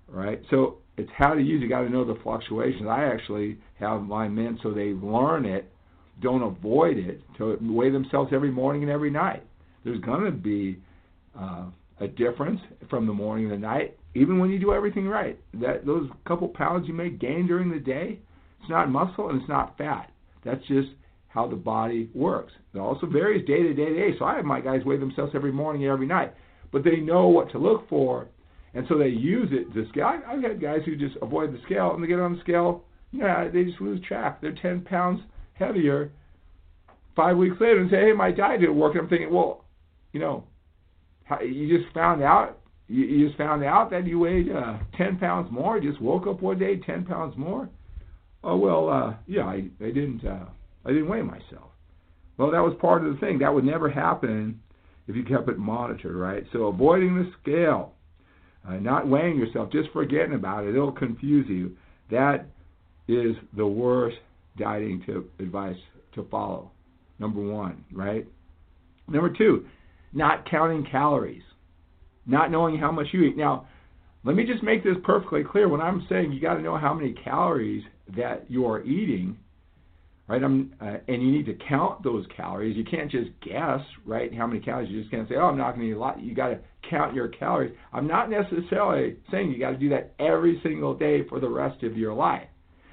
Right? 0.09 0.43
So 0.50 0.79
it's 0.97 1.11
how 1.17 1.35
to 1.35 1.41
use. 1.41 1.62
You 1.62 1.69
got 1.69 1.83
to 1.83 1.91
know 1.91 2.05
the 2.05 2.19
fluctuations. 2.23 2.87
I 2.89 3.05
actually 3.05 3.59
have 3.79 4.03
my 4.03 4.29
men 4.29 4.59
so 4.62 4.73
they 4.73 4.91
learn 4.93 5.44
it, 5.44 5.71
don't 6.21 6.43
avoid 6.43 6.99
it, 6.99 7.21
to 7.39 7.59
weigh 7.61 7.91
themselves 7.91 8.31
every 8.35 8.50
morning 8.50 8.83
and 8.83 8.91
every 8.91 9.11
night. 9.11 9.44
There's 9.85 10.00
going 10.00 10.25
to 10.25 10.31
be 10.31 10.79
uh, 11.39 11.67
a 12.00 12.09
difference 12.09 12.61
from 12.91 13.06
the 13.06 13.12
morning 13.12 13.49
to 13.49 13.55
the 13.55 13.61
night 13.61 13.97
even 14.15 14.39
when 14.39 14.50
you 14.50 14.59
do 14.59 14.73
everything 14.73 15.09
right. 15.09 15.39
That 15.55 15.87
those 15.87 16.09
couple 16.27 16.49
pounds 16.49 16.87
you 16.87 16.95
may 16.95 17.11
gain 17.11 17.47
during 17.47 17.71
the 17.71 17.79
day, 17.79 18.19
it's 18.61 18.71
not 18.71 18.91
muscle 18.91 19.31
and 19.31 19.41
it's 19.41 19.49
not 19.49 19.77
fat. 19.79 20.11
That's 20.45 20.65
just 20.67 20.88
how 21.29 21.49
the 21.49 21.56
body 21.56 22.11
works. 22.15 22.53
It 22.75 22.79
also 22.79 23.06
varies 23.06 23.47
day 23.47 23.62
to 23.62 23.75
day 23.75 23.87
to 23.87 23.95
day. 23.95 24.19
So 24.19 24.25
I 24.25 24.37
have 24.37 24.45
my 24.45 24.61
guys 24.61 24.85
weigh 24.85 24.99
themselves 24.99 25.33
every 25.35 25.53
morning 25.53 25.85
and 25.85 25.93
every 25.93 26.06
night, 26.06 26.35
but 26.73 26.85
they 26.85 26.97
know 26.97 27.29
what 27.29 27.50
to 27.53 27.59
look 27.59 27.88
for, 27.88 28.29
and 28.75 28.87
so 28.89 28.97
they 28.97 29.09
use 29.09 29.49
it 29.53 29.73
to 29.75 29.89
scale. 29.91 30.07
I, 30.07 30.33
I've 30.33 30.43
had 30.43 30.61
guys 30.61 30.81
who 30.85 30.97
just 30.97 31.17
avoid 31.21 31.52
the 31.52 31.61
scale 31.64 31.93
and 31.95 32.02
they 32.02 32.09
get 32.09 32.21
on 32.21 32.35
the 32.35 32.41
scale. 32.41 32.85
Yeah, 33.11 33.49
they 33.49 33.64
just 33.64 33.81
lose 33.81 34.00
track. 34.07 34.41
They're 34.41 34.55
10 34.55 34.83
pounds 34.83 35.21
heavier 35.55 36.11
five 37.14 37.37
weeks 37.37 37.57
later 37.61 37.81
and 37.81 37.91
say, 37.91 38.00
"Hey, 38.00 38.12
my 38.12 38.33
diet 38.33 38.61
didn't 38.61 38.79
work." 38.79 38.95
And 38.95 39.02
I'm 39.02 39.09
thinking, 39.09 39.33
well, 39.33 39.64
you 40.12 40.21
know, 40.21 40.45
you 41.45 41.79
just 41.79 41.93
found 41.93 42.23
out 42.23 42.59
you, 42.88 43.05
you 43.05 43.26
just 43.26 43.38
found 43.38 43.64
out 43.64 43.91
that 43.91 44.07
you 44.07 44.19
weighed 44.19 44.50
uh, 44.50 44.79
10 44.97 45.19
pounds 45.19 45.50
more. 45.50 45.81
Just 45.81 46.00
woke 46.00 46.26
up 46.26 46.43
one 46.43 46.59
day 46.59 46.76
10 46.76 47.05
pounds 47.05 47.37
more. 47.37 47.69
Oh 48.45 48.57
well, 48.57 48.88
uh, 48.88 49.14
yeah, 49.26 49.45
I, 49.45 49.64
I 49.81 49.91
didn't 49.91 50.25
uh, 50.26 50.47
I 50.85 50.88
didn't 50.88 51.09
weigh 51.09 51.23
myself. 51.23 51.71
Well, 52.37 52.50
that 52.50 52.62
was 52.62 52.76
part 52.81 53.05
of 53.05 53.12
the 53.12 53.21
thing. 53.21 53.38
That 53.38 53.55
would 53.55 53.64
never 53.64 53.88
happen 53.88 54.61
if 55.07 55.14
you 55.14 55.23
kept 55.25 55.49
it 55.49 55.59
monitored, 55.59 56.17
right? 56.17 56.45
So 56.52 56.64
avoiding 56.64 57.14
the 57.14 57.31
scale, 57.41 57.93
uh, 58.69 58.75
not 58.75 59.09
weighing 59.09 59.38
yourself, 59.38 59.71
just 59.73 59.90
forgetting 59.92 60.35
about 60.35 60.64
it, 60.64 60.75
it'll 60.75 60.92
confuse 60.92 61.49
you. 61.49 61.76
That 62.11 62.47
is 63.09 63.35
the 63.57 63.66
worst 63.66 64.16
dieting 64.59 65.02
tip 65.07 65.31
advice 65.40 65.76
to 66.14 66.26
follow. 66.31 66.71
Number 67.19 67.40
one, 67.40 67.85
right? 67.92 68.26
Number 69.09 69.31
two, 69.31 69.66
not 70.12 70.49
counting 70.49 70.87
calories 70.90 71.42
not 72.26 72.50
knowing 72.50 72.78
how 72.78 72.92
much 72.92 73.09
you 73.12 73.25
eat. 73.25 73.37
Now, 73.37 73.66
let 74.25 74.37
me 74.37 74.45
just 74.45 74.62
make 74.62 74.85
this 74.85 74.97
perfectly 75.04 75.42
clear. 75.42 75.69
When 75.69 75.81
I'm 75.81 76.07
saying 76.09 76.33
you 76.33 76.40
got 76.40 76.54
to 76.54 76.62
know 76.62 76.76
how 76.78 76.95
many 76.95 77.12
calories 77.12 77.83
that 78.16 78.45
you 78.49 78.66
are 78.66 78.83
eating, 78.83 79.37
right? 80.29 80.43
I'm, 80.43 80.75
uh, 80.81 80.97
and 81.09 81.23
you 81.23 81.31
need 81.31 81.47
to 81.47 81.57
count 81.69 82.02
those 82.02 82.25
calories. 82.37 82.76
You 82.76 82.85
can't 82.85 83.11
just 83.11 83.31
guess, 83.41 83.81
right? 84.07 84.33
How 84.35 84.47
many 84.47 84.61
calories? 84.61 84.91
You 84.91 85.00
just 85.00 85.11
can't 85.11 85.29
say, 85.29 85.35
oh, 85.37 85.47
I'm 85.47 85.59
not 85.59 85.75
going 85.75 85.87
to 85.87 85.93
eat 85.93 85.97
a 85.97 85.99
lot. 85.99 86.23
You 86.23 86.35
got 86.35 86.49
to 86.49 86.59
count 86.88 87.14
your 87.14 87.29
calories. 87.29 87.75
I'm 87.93 88.07
not 88.07 88.31
necessarily 88.31 89.17
saying 89.31 89.50
you 89.50 89.59
got 89.59 89.71
to 89.73 89.76
do 89.76 89.88
that 89.91 90.14
every 90.19 90.61
single 90.62 90.95
day 90.95 91.26
for 91.29 91.41
the 91.41 91.49
rest 91.49 91.83
of 91.83 91.97
your 91.97 92.14
life. 92.14 92.47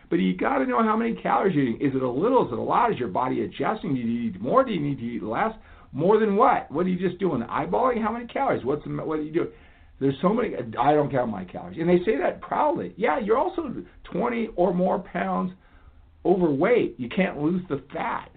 But 0.10 0.18
you 0.18 0.36
got 0.36 0.58
to 0.58 0.66
know 0.66 0.84
how 0.84 0.98
many 0.98 1.14
calories 1.16 1.56
you're 1.56 1.66
eating. 1.66 1.88
Is 1.88 1.96
it 1.96 2.02
a 2.02 2.10
little? 2.10 2.48
Is 2.48 2.52
it 2.52 2.58
a 2.58 2.62
lot? 2.62 2.92
Is 2.92 2.98
your 2.98 3.10
body 3.10 3.44
adjusting? 3.44 3.94
Do 3.94 4.02
you 4.02 4.30
eat 4.30 4.42
more? 4.42 4.64
Do 4.64 4.72
you 4.72 4.82
need 4.82 4.98
to 4.98 5.06
eat 5.06 5.24
less? 5.24 5.54
More 5.92 6.20
than 6.20 6.36
what? 6.36 6.72
What 6.72 6.86
are 6.86 6.90
you 6.90 6.98
just 6.98 7.20
doing? 7.20 7.42
Eyeballing? 7.44 8.02
How 8.02 8.12
many 8.12 8.26
calories? 8.26 8.66
What's 8.66 8.84
the, 8.84 8.90
what 8.90 9.20
are 9.20 9.24
you 9.24 9.32
doing? 9.32 9.50
There's 10.00 10.16
so 10.22 10.30
many. 10.30 10.54
I 10.80 10.94
don't 10.94 11.12
count 11.12 11.30
my 11.30 11.46
calories, 11.46 11.78
and 11.80 11.90
they 11.90 12.04
say 12.06 12.18
that 12.18 12.42
proudly. 12.42 12.94
Yeah, 12.98 13.20
you're 13.20 13.38
also 13.38 13.74
20 14.12 14.50
or 14.56 14.74
more 14.74 15.00
pounds 15.00 15.52
overweight. 16.26 16.96
You 17.00 17.10
can't 17.10 17.42
lose 17.42 17.62
the 17.70 17.82
fat. 17.94 18.30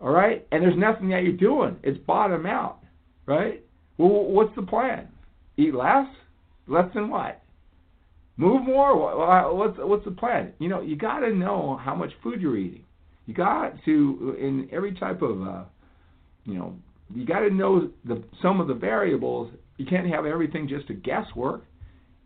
All 0.00 0.10
right, 0.10 0.46
and 0.50 0.62
there's 0.62 0.78
nothing 0.78 1.10
that 1.10 1.22
you're 1.22 1.32
doing. 1.32 1.76
It's 1.82 1.98
bottom 2.06 2.46
out. 2.46 2.78
right? 3.26 3.62
Well, 3.98 4.24
what's 4.24 4.54
the 4.56 4.62
plan? 4.62 5.08
Eat 5.58 5.74
less? 5.74 6.06
Less 6.66 6.86
than 6.94 7.10
what? 7.10 7.42
Move 8.38 8.64
more? 8.64 9.54
What's 9.54 9.76
what's 9.78 10.04
the 10.06 10.12
plan? 10.12 10.54
You 10.58 10.70
know, 10.70 10.80
you 10.80 10.96
got 10.96 11.18
to 11.20 11.34
know 11.34 11.78
how 11.84 11.94
much 11.94 12.10
food 12.22 12.40
you're 12.40 12.56
eating. 12.56 12.84
You 13.26 13.34
got 13.34 13.74
to 13.84 14.36
in 14.40 14.68
every 14.72 14.94
type 14.94 15.20
of, 15.20 15.42
uh, 15.42 15.64
you 16.44 16.54
know, 16.54 16.74
you 17.14 17.26
got 17.26 17.40
to 17.40 17.50
know 17.50 17.90
the 18.06 18.22
some 18.40 18.60
of 18.60 18.68
the 18.68 18.74
variables. 18.74 19.52
You 19.76 19.84
can't 19.84 20.08
have 20.08 20.24
everything 20.24 20.66
just 20.68 20.88
a 20.88 20.94
guesswork. 20.94 21.64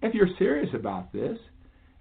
If 0.02 0.14
you're 0.14 0.28
serious 0.38 0.73
about 0.75 1.12
this, 1.12 1.38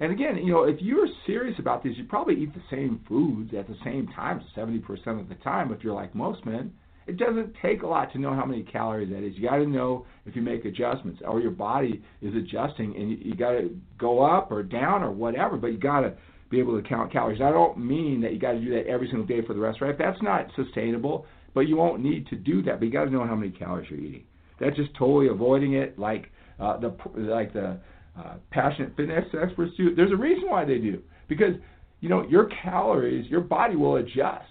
and 0.04 0.12
again, 0.12 0.36
you 0.36 0.52
know, 0.52 0.66
if 0.66 0.82
you're 0.82 1.08
serious 1.26 1.58
about 1.60 1.82
this, 1.82 1.94
you 1.96 2.04
probably 2.04 2.36
eat 2.36 2.54
the 2.54 2.62
same 2.70 3.00
foods 3.08 3.54
at 3.58 3.70
the 3.70 3.78
same 3.86 4.06
time 4.14 4.42
70% 4.54 4.82
of 5.18 5.30
the 5.30 5.36
time 5.36 5.72
if 5.72 5.82
you're 5.82 5.94
like 5.94 6.14
most 6.14 6.46
men. 6.46 6.74
It 7.08 7.16
doesn't 7.16 7.54
take 7.62 7.84
a 7.84 7.88
lot 7.88 8.12
to 8.12 8.20
know 8.20 8.34
how 8.34 8.44
many 8.44 8.64
calories 8.64 9.12
that 9.12 9.26
is. 9.26 9.34
You 9.38 9.48
got 9.48 9.58
to 9.58 9.66
know 9.66 10.06
if 10.26 10.36
you 10.36 10.42
make 10.42 10.66
adjustments 10.66 11.22
or 11.26 11.40
your 11.40 11.52
body 11.52 12.04
is 12.22 12.36
adjusting 12.36 12.94
and 12.98 13.12
you, 13.12 13.18
you 13.22 13.36
got 13.36 13.52
to 13.52 13.74
go 13.98 14.22
up 14.22 14.52
or 14.52 14.62
down 14.62 15.04
or 15.04 15.12
whatever, 15.12 15.56
but 15.56 15.68
you 15.68 15.78
got 15.78 16.02
to 16.02 16.14
be 16.50 16.60
able 16.60 16.82
to 16.82 16.86
count 16.86 17.14
calories. 17.14 17.40
I 17.40 17.52
don't 17.52 17.78
mean 17.78 18.20
that 18.24 18.34
you 18.34 18.40
got 18.40 18.52
to 18.52 18.60
do 18.60 18.72
that 18.72 18.88
every 18.88 19.08
single 19.08 19.26
day 19.26 19.40
for 19.48 19.54
the 19.54 19.62
rest 19.62 19.78
of 19.78 19.88
your 19.88 19.90
life. 19.92 20.00
That's 20.00 20.22
not 20.22 20.48
sustainable, 20.58 21.26
but 21.54 21.62
you 21.62 21.78
won't 21.78 22.04
need 22.04 22.28
to 22.28 22.36
do 22.36 22.62
that. 22.64 22.80
But 22.80 22.88
you 22.88 22.92
got 22.92 23.06
to 23.06 23.10
know 23.10 23.26
how 23.26 23.36
many 23.36 23.52
calories 23.52 23.90
you're 23.90 24.02
eating. 24.02 24.26
That's 24.60 24.76
just 24.76 24.94
totally 24.96 25.30
avoiding 25.30 25.76
it 25.76 25.98
like 25.98 26.30
uh, 26.60 26.78
the 26.78 26.94
like 27.16 27.54
the 27.54 27.80
uh, 28.18 28.36
passionate 28.52 28.96
fitness 28.96 29.26
experts 29.42 29.74
do. 29.78 29.96
There's 29.96 30.12
a 30.12 30.18
reason 30.18 30.50
why 30.50 30.66
they 30.66 30.78
do 30.78 31.02
because 31.28 31.56
you 32.00 32.10
know 32.10 32.26
your 32.28 32.50
calories, 32.62 33.30
your 33.30 33.42
body 33.42 33.76
will 33.76 33.98
adjust, 33.98 34.46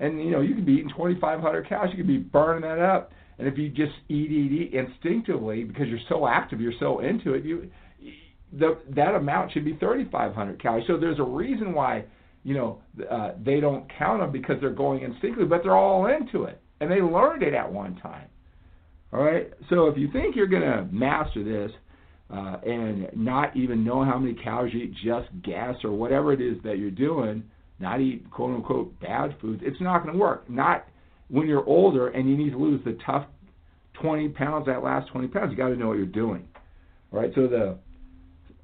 and 0.00 0.20
you 0.22 0.30
know 0.30 0.40
you 0.40 0.54
can 0.54 0.64
be 0.64 0.72
eating 0.72 0.90
2,500 0.90 1.68
calories, 1.68 1.92
you 1.92 1.98
can 2.04 2.06
be 2.06 2.18
burning 2.18 2.62
that 2.62 2.78
up, 2.78 3.12
and 3.38 3.48
if 3.48 3.56
you 3.56 3.68
just 3.68 3.92
eat, 4.08 4.30
eat, 4.30 4.52
eat 4.52 4.74
instinctively 4.74 5.64
because 5.64 5.88
you're 5.88 5.98
so 6.08 6.26
active, 6.26 6.60
you're 6.60 6.72
so 6.78 7.00
into 7.00 7.34
it, 7.34 7.44
you 7.44 7.70
the, 8.52 8.78
that 8.94 9.14
amount 9.14 9.52
should 9.52 9.64
be 9.64 9.76
3,500 9.76 10.62
calories. 10.62 10.86
So 10.86 10.96
there's 10.96 11.18
a 11.18 11.24
reason 11.24 11.74
why 11.74 12.04
you 12.42 12.54
know 12.54 12.82
uh, 13.10 13.32
they 13.42 13.60
don't 13.60 13.86
count 13.98 14.20
them 14.20 14.30
because 14.30 14.56
they're 14.60 14.70
going 14.70 15.02
instinctively, 15.02 15.46
but 15.46 15.62
they're 15.62 15.76
all 15.76 16.06
into 16.06 16.44
it, 16.44 16.60
and 16.80 16.90
they 16.90 17.00
learned 17.00 17.42
it 17.42 17.54
at 17.54 17.70
one 17.70 17.96
time. 17.96 18.28
All 19.12 19.22
right. 19.22 19.48
So 19.70 19.86
if 19.86 19.96
you 19.96 20.10
think 20.12 20.34
you're 20.34 20.48
going 20.48 20.62
to 20.62 20.88
master 20.90 21.44
this, 21.44 21.70
uh, 22.30 22.56
and 22.64 23.08
not 23.14 23.56
even 23.56 23.84
know 23.84 24.04
how 24.04 24.18
many 24.18 24.34
calories 24.34 24.74
you 24.74 24.82
eat, 24.82 24.94
just 25.04 25.28
gas 25.42 25.76
or 25.84 25.92
whatever 25.92 26.32
it 26.32 26.40
is 26.40 26.56
that 26.64 26.78
you're 26.78 26.90
doing, 26.90 27.42
not 27.78 28.00
eat 28.00 28.28
quote 28.30 28.54
unquote 28.54 28.98
bad 29.00 29.36
foods, 29.40 29.62
it's 29.64 29.80
not 29.80 30.02
going 30.02 30.14
to 30.14 30.18
work. 30.18 30.48
Not 30.48 30.86
when 31.28 31.46
you're 31.46 31.66
older 31.66 32.08
and 32.08 32.28
you 32.28 32.36
need 32.36 32.50
to 32.50 32.58
lose 32.58 32.82
the 32.84 32.98
tough 33.04 33.26
20 34.00 34.30
pounds, 34.30 34.66
that 34.66 34.82
last 34.82 35.10
20 35.10 35.28
pounds, 35.28 35.50
you 35.50 35.56
got 35.56 35.68
to 35.68 35.76
know 35.76 35.88
what 35.88 35.96
you're 35.96 36.06
doing. 36.06 36.46
All 37.12 37.20
right, 37.20 37.30
so 37.34 37.46
the 37.46 37.78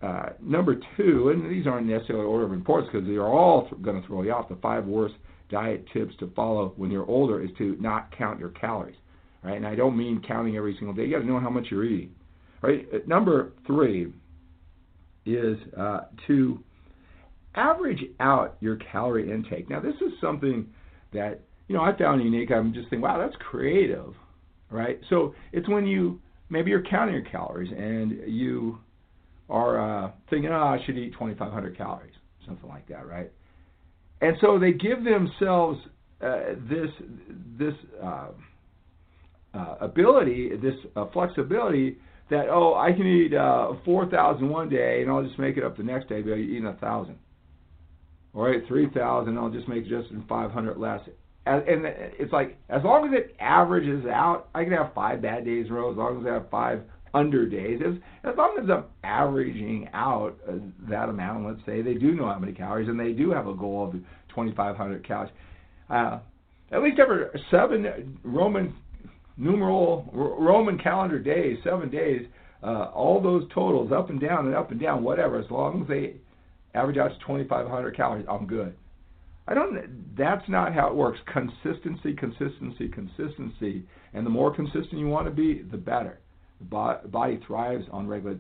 uh, 0.03 0.31
number 0.41 0.81
two, 0.97 1.29
and 1.29 1.51
these 1.51 1.67
aren't 1.67 1.87
necessarily 1.87 2.25
order 2.25 2.47
of 2.47 2.53
importance 2.53 2.91
because 2.91 3.07
they 3.07 3.17
are 3.17 3.29
all 3.29 3.69
th- 3.69 3.83
going 3.83 4.01
to 4.01 4.07
throw 4.07 4.23
you 4.23 4.33
off. 4.33 4.49
The 4.49 4.57
five 4.57 4.87
worst 4.87 5.15
diet 5.51 5.85
tips 5.93 6.15
to 6.21 6.31
follow 6.35 6.73
when 6.77 6.91
you're 6.91 7.07
older 7.07 7.43
is 7.43 7.51
to 7.59 7.77
not 7.81 8.17
count 8.17 8.41
your 8.41 8.49
calories. 8.51 8.97
Right, 9.43 9.57
and 9.57 9.67
I 9.67 9.75
don't 9.75 9.97
mean 9.97 10.23
counting 10.27 10.57
every 10.57 10.75
single 10.79 10.95
day. 10.95 11.05
You 11.05 11.13
got 11.13 11.21
to 11.21 11.27
know 11.27 11.41
how 11.41 11.51
much 11.51 11.67
you're 11.71 11.85
eating. 11.85 12.15
Right? 12.63 12.87
Uh, 12.93 12.99
number 13.07 13.53
three 13.67 14.13
is 15.27 15.57
uh, 15.79 16.01
to 16.27 16.61
average 17.55 18.03
out 18.21 18.57
your 18.61 18.77
calorie 18.77 19.31
intake. 19.31 19.69
Now, 19.69 19.81
this 19.81 19.95
is 19.97 20.13
something 20.21 20.67
that 21.13 21.41
you 21.69 21.77
know 21.77 21.83
I 21.83 21.97
found 21.97 22.23
unique. 22.23 22.51
I'm 22.51 22.73
just 22.73 22.91
thinking, 22.91 23.03
wow, 23.03 23.19
that's 23.19 23.37
creative, 23.39 24.15
right? 24.71 25.01
So 25.09 25.35
it's 25.53 25.69
when 25.69 25.87
you 25.87 26.21
maybe 26.49 26.71
you're 26.71 26.83
counting 26.83 27.15
your 27.15 27.25
calories 27.25 27.73
and 27.77 28.21
you 28.27 28.79
are 29.49 30.05
uh, 30.07 30.11
thinking, 30.29 30.51
oh, 30.51 30.57
I 30.57 30.79
should 30.85 30.97
eat 30.97 31.13
2,500 31.13 31.77
calories, 31.77 32.15
something 32.47 32.69
like 32.69 32.87
that, 32.89 33.07
right? 33.07 33.31
And 34.21 34.37
so 34.41 34.59
they 34.59 34.73
give 34.73 35.05
themselves 35.05 35.79
uh, 36.23 36.55
this 36.69 36.91
this 37.59 37.75
uh, 38.03 38.29
uh 39.55 39.75
ability, 39.81 40.51
this 40.63 40.75
uh, 40.95 41.07
flexibility 41.13 41.97
that 42.31 42.49
oh 42.49 42.75
I 42.75 42.93
can 42.93 43.07
eat 43.07 43.35
uh, 43.35 43.73
four 43.85 44.07
thousand 44.07 44.49
one 44.49 44.69
day 44.69 45.03
and 45.03 45.11
I'll 45.11 45.25
just 45.25 45.39
make 45.39 45.57
it 45.57 45.65
up 45.65 45.77
the 45.77 45.83
next 45.83 46.09
day 46.09 46.23
by 46.23 46.37
eating 46.37 46.67
a 46.67 46.75
thousand. 46.75 47.19
All 48.35 48.43
right, 48.43 48.63
three 48.69 48.89
thousand 48.91 49.39
I'll 49.39 49.51
just 49.51 49.69
make 49.69 49.87
just 49.87 50.09
five 50.29 50.51
hundred 50.51 50.79
less. 50.79 51.01
And, 51.47 51.63
it's 51.67 52.33
like 52.33 52.59
as 52.69 52.83
long 52.85 53.09
as 53.09 53.19
it 53.19 53.35
averages 53.41 54.07
out, 54.07 54.49
I 54.55 54.63
can 54.65 54.73
have 54.75 54.93
five 54.95 55.23
bad 55.23 55.45
days 55.45 55.67
in 55.67 55.73
a 55.73 55.75
row. 55.75 55.91
As 55.91 55.97
long 55.97 56.21
as 56.21 56.27
I 56.27 56.35
have 56.35 56.51
five 56.51 56.83
under 57.13 57.47
days, 57.47 57.81
as 57.85 57.95
as 58.25 58.37
long 58.37 58.57
as 58.63 58.71
I'm 58.71 58.85
averaging 59.03 59.89
out 59.93 60.39
uh, 60.49 60.53
that 60.89 61.09
amount, 61.09 61.47
let's 61.47 61.67
say 61.67 61.83
they 61.83 61.95
do 61.95 62.15
know 62.15 62.27
how 62.27 62.39
many 62.39 62.53
calories 62.53 62.89
and 62.89 63.01
they 63.01 63.13
do 63.13 63.31
have 63.31 63.49
a 63.49 63.55
goal 63.55 63.87
of 63.87 63.93
2,500 64.29 65.07
calories. 65.07 65.33
Uh, 65.89 66.21
at 66.71 66.83
least 66.83 67.01
every 67.01 67.25
seven 67.51 68.19
Roman 68.23 68.75
numeral 69.41 70.09
Roman 70.13 70.79
calendar 70.79 71.19
days, 71.19 71.59
seven 71.65 71.91
days, 71.91 72.27
uh, 72.63 72.91
all 72.95 73.21
those 73.21 73.45
totals 73.55 73.91
up 73.91 74.11
and 74.11 74.21
down 74.21 74.47
and 74.47 74.55
up 74.55 74.71
and 74.71 74.81
down, 74.81 75.03
whatever, 75.03 75.39
as 75.39 75.51
long 75.51 75.83
as 75.83 75.89
they 75.89 76.17
average 76.75 76.99
out 76.99 77.09
to 77.09 77.19
2,500 77.21 77.97
calories, 77.97 78.27
I'm 78.29 78.47
good. 78.47 78.77
I 79.49 79.55
don't. 79.55 80.17
That's 80.17 80.47
not 80.49 80.75
how 80.75 80.89
it 80.89 80.95
works. 80.95 81.19
Consistency, 81.33 82.15
consistency, 82.15 82.89
consistency, 82.89 83.85
and 84.13 84.25
the 84.25 84.31
more 84.31 84.55
consistent 84.55 84.93
you 84.93 85.09
want 85.09 85.27
to 85.27 85.33
be, 85.33 85.63
the 85.63 85.79
better. 85.79 86.21
The 86.61 87.09
body 87.09 87.41
thrives 87.47 87.87
on 87.91 88.07
regular 88.07 88.37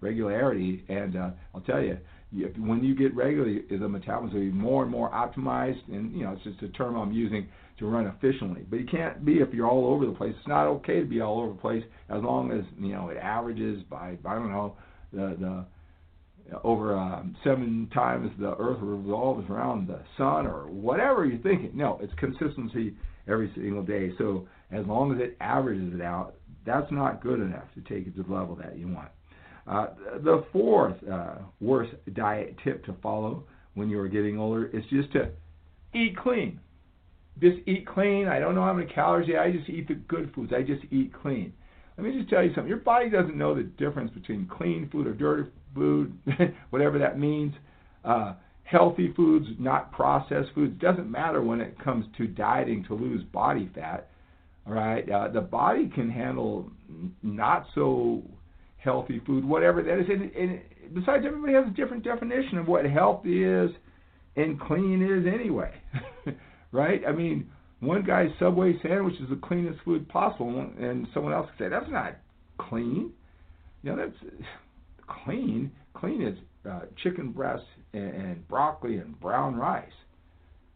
regularity, 0.00 0.84
and 0.88 1.16
uh, 1.16 1.30
I'll 1.54 1.60
tell 1.60 1.82
you, 1.82 1.98
when 2.30 2.84
you 2.84 2.94
get 2.94 3.14
regularly, 3.14 3.62
the 3.70 3.88
metabolism 3.88 4.38
will 4.38 4.46
be 4.46 4.52
more 4.52 4.82
and 4.82 4.92
more 4.92 5.10
optimized. 5.10 5.80
And 5.88 6.12
you 6.12 6.24
know, 6.24 6.32
it's 6.32 6.44
just 6.44 6.62
a 6.62 6.68
term 6.76 6.96
I'm 6.96 7.12
using 7.12 7.48
to 7.78 7.86
run 7.86 8.06
efficiently. 8.06 8.66
But 8.68 8.80
you 8.80 8.86
can't 8.86 9.24
be 9.24 9.34
if 9.34 9.52
you're 9.54 9.68
all 9.68 9.86
over 9.86 10.04
the 10.04 10.12
place. 10.12 10.34
It's 10.38 10.48
not 10.48 10.66
okay 10.66 11.00
to 11.00 11.06
be 11.06 11.20
all 11.20 11.40
over 11.40 11.52
the 11.52 11.58
place 11.58 11.84
as 12.10 12.22
long 12.22 12.52
as 12.52 12.64
you 12.78 12.92
know 12.92 13.08
it 13.08 13.16
averages 13.16 13.82
by 13.88 14.16
I 14.24 14.34
don't 14.34 14.50
know 14.50 14.76
the 15.12 15.36
the 15.38 16.58
over 16.64 16.96
uh, 16.96 17.22
seven 17.44 17.90
times 17.92 18.30
the 18.38 18.56
Earth 18.56 18.78
revolves 18.80 19.48
around 19.50 19.86
the 19.86 20.00
sun 20.16 20.46
or 20.46 20.66
whatever 20.66 21.24
you're 21.26 21.38
thinking. 21.38 21.72
No, 21.74 21.98
it's 22.02 22.12
consistency 22.14 22.94
every 23.28 23.50
single 23.54 23.82
day. 23.82 24.12
So 24.18 24.48
as 24.70 24.86
long 24.86 25.12
as 25.12 25.20
it 25.20 25.36
averages 25.40 25.94
it 25.94 26.00
out, 26.00 26.34
that's 26.64 26.90
not 26.90 27.22
good 27.22 27.40
enough 27.40 27.64
to 27.74 27.80
take 27.82 28.06
it 28.06 28.16
to 28.16 28.22
the 28.22 28.32
level 28.32 28.56
that 28.56 28.78
you 28.78 28.88
want. 28.88 29.08
Uh, 29.68 29.88
the 30.22 30.44
fourth 30.52 30.96
uh, 31.10 31.34
worst 31.60 31.92
diet 32.14 32.56
tip 32.64 32.84
to 32.86 32.94
follow 33.02 33.44
when 33.74 33.90
you 33.90 33.98
are 33.98 34.08
getting 34.08 34.38
older 34.38 34.66
is 34.66 34.82
just 34.90 35.12
to 35.12 35.28
eat 35.94 36.16
clean 36.16 36.58
just 37.40 37.56
eat 37.66 37.86
clean. 37.86 38.26
I 38.26 38.38
don't 38.38 38.54
know 38.54 38.62
how 38.64 38.72
many 38.72 38.90
calories. 38.90 39.30
I 39.38 39.50
just 39.50 39.68
eat 39.68 39.88
the 39.88 39.94
good 39.94 40.32
foods. 40.34 40.52
I 40.54 40.62
just 40.62 40.82
eat 40.90 41.12
clean. 41.12 41.52
Let 41.96 42.06
me 42.06 42.16
just 42.16 42.30
tell 42.30 42.42
you 42.42 42.50
something. 42.54 42.68
Your 42.68 42.78
body 42.78 43.10
doesn't 43.10 43.36
know 43.36 43.54
the 43.54 43.62
difference 43.62 44.10
between 44.12 44.46
clean 44.46 44.88
food 44.90 45.06
or 45.06 45.14
dirty 45.14 45.50
food, 45.74 46.16
whatever 46.70 46.98
that 46.98 47.18
means. 47.18 47.54
Uh, 48.04 48.34
healthy 48.62 49.12
foods, 49.16 49.46
not 49.58 49.92
processed 49.92 50.50
foods. 50.54 50.80
Doesn't 50.80 51.10
matter 51.10 51.42
when 51.42 51.60
it 51.60 51.78
comes 51.82 52.06
to 52.18 52.26
dieting 52.26 52.84
to 52.84 52.94
lose 52.94 53.22
body 53.24 53.70
fat. 53.74 54.10
All 54.66 54.74
right, 54.74 55.08
uh, 55.10 55.28
the 55.28 55.40
body 55.40 55.88
can 55.88 56.10
handle 56.10 56.70
not 57.22 57.66
so 57.74 58.22
healthy 58.78 59.20
food, 59.26 59.44
whatever 59.44 59.82
that 59.82 59.98
is. 59.98 60.06
And, 60.08 60.32
and 60.32 60.60
besides, 60.94 61.24
everybody 61.26 61.52
has 61.54 61.66
a 61.66 61.76
different 61.76 62.04
definition 62.04 62.58
of 62.58 62.66
what 62.68 62.84
healthy 62.84 63.44
is 63.44 63.70
and 64.36 64.60
clean 64.60 65.02
is 65.02 65.32
anyway. 65.32 65.72
right? 66.72 67.02
I 67.06 67.12
mean, 67.12 67.50
one 67.80 68.04
guy's 68.04 68.28
Subway 68.38 68.74
sandwich 68.82 69.14
is 69.20 69.28
the 69.28 69.36
cleanest 69.36 69.80
food 69.84 70.08
possible, 70.08 70.70
and 70.78 71.06
someone 71.12 71.32
else 71.32 71.48
could 71.50 71.66
say 71.66 71.68
that's 71.68 71.90
not 71.90 72.16
clean. 72.58 73.12
You 73.82 73.90
know, 73.90 73.96
that's 73.96 74.32
clean. 75.24 75.70
Clean 75.94 76.22
is 76.22 76.38
uh, 76.68 76.80
chicken 77.02 77.32
breast 77.32 77.64
and, 77.92 78.14
and 78.14 78.48
broccoli 78.48 78.98
and 78.98 79.18
brown 79.20 79.56
rice. 79.56 79.90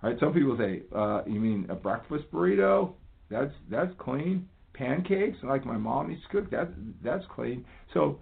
Right? 0.03 0.17
Some 0.19 0.33
people 0.33 0.57
say, 0.59 0.83
uh, 0.95 1.23
you 1.27 1.39
mean 1.39 1.67
a 1.69 1.75
breakfast 1.75 2.25
burrito? 2.33 2.95
That's 3.31 3.53
that's 3.71 3.93
clean. 3.99 4.49
Pancakes, 4.75 5.39
like 5.43 5.67
my 5.67 5.77
mom 5.77 6.11
used 6.11 6.23
to 6.25 6.29
cook, 6.29 6.51
that 6.51 6.69
that's 7.05 7.25
clean. 7.35 7.65
So 7.93 8.19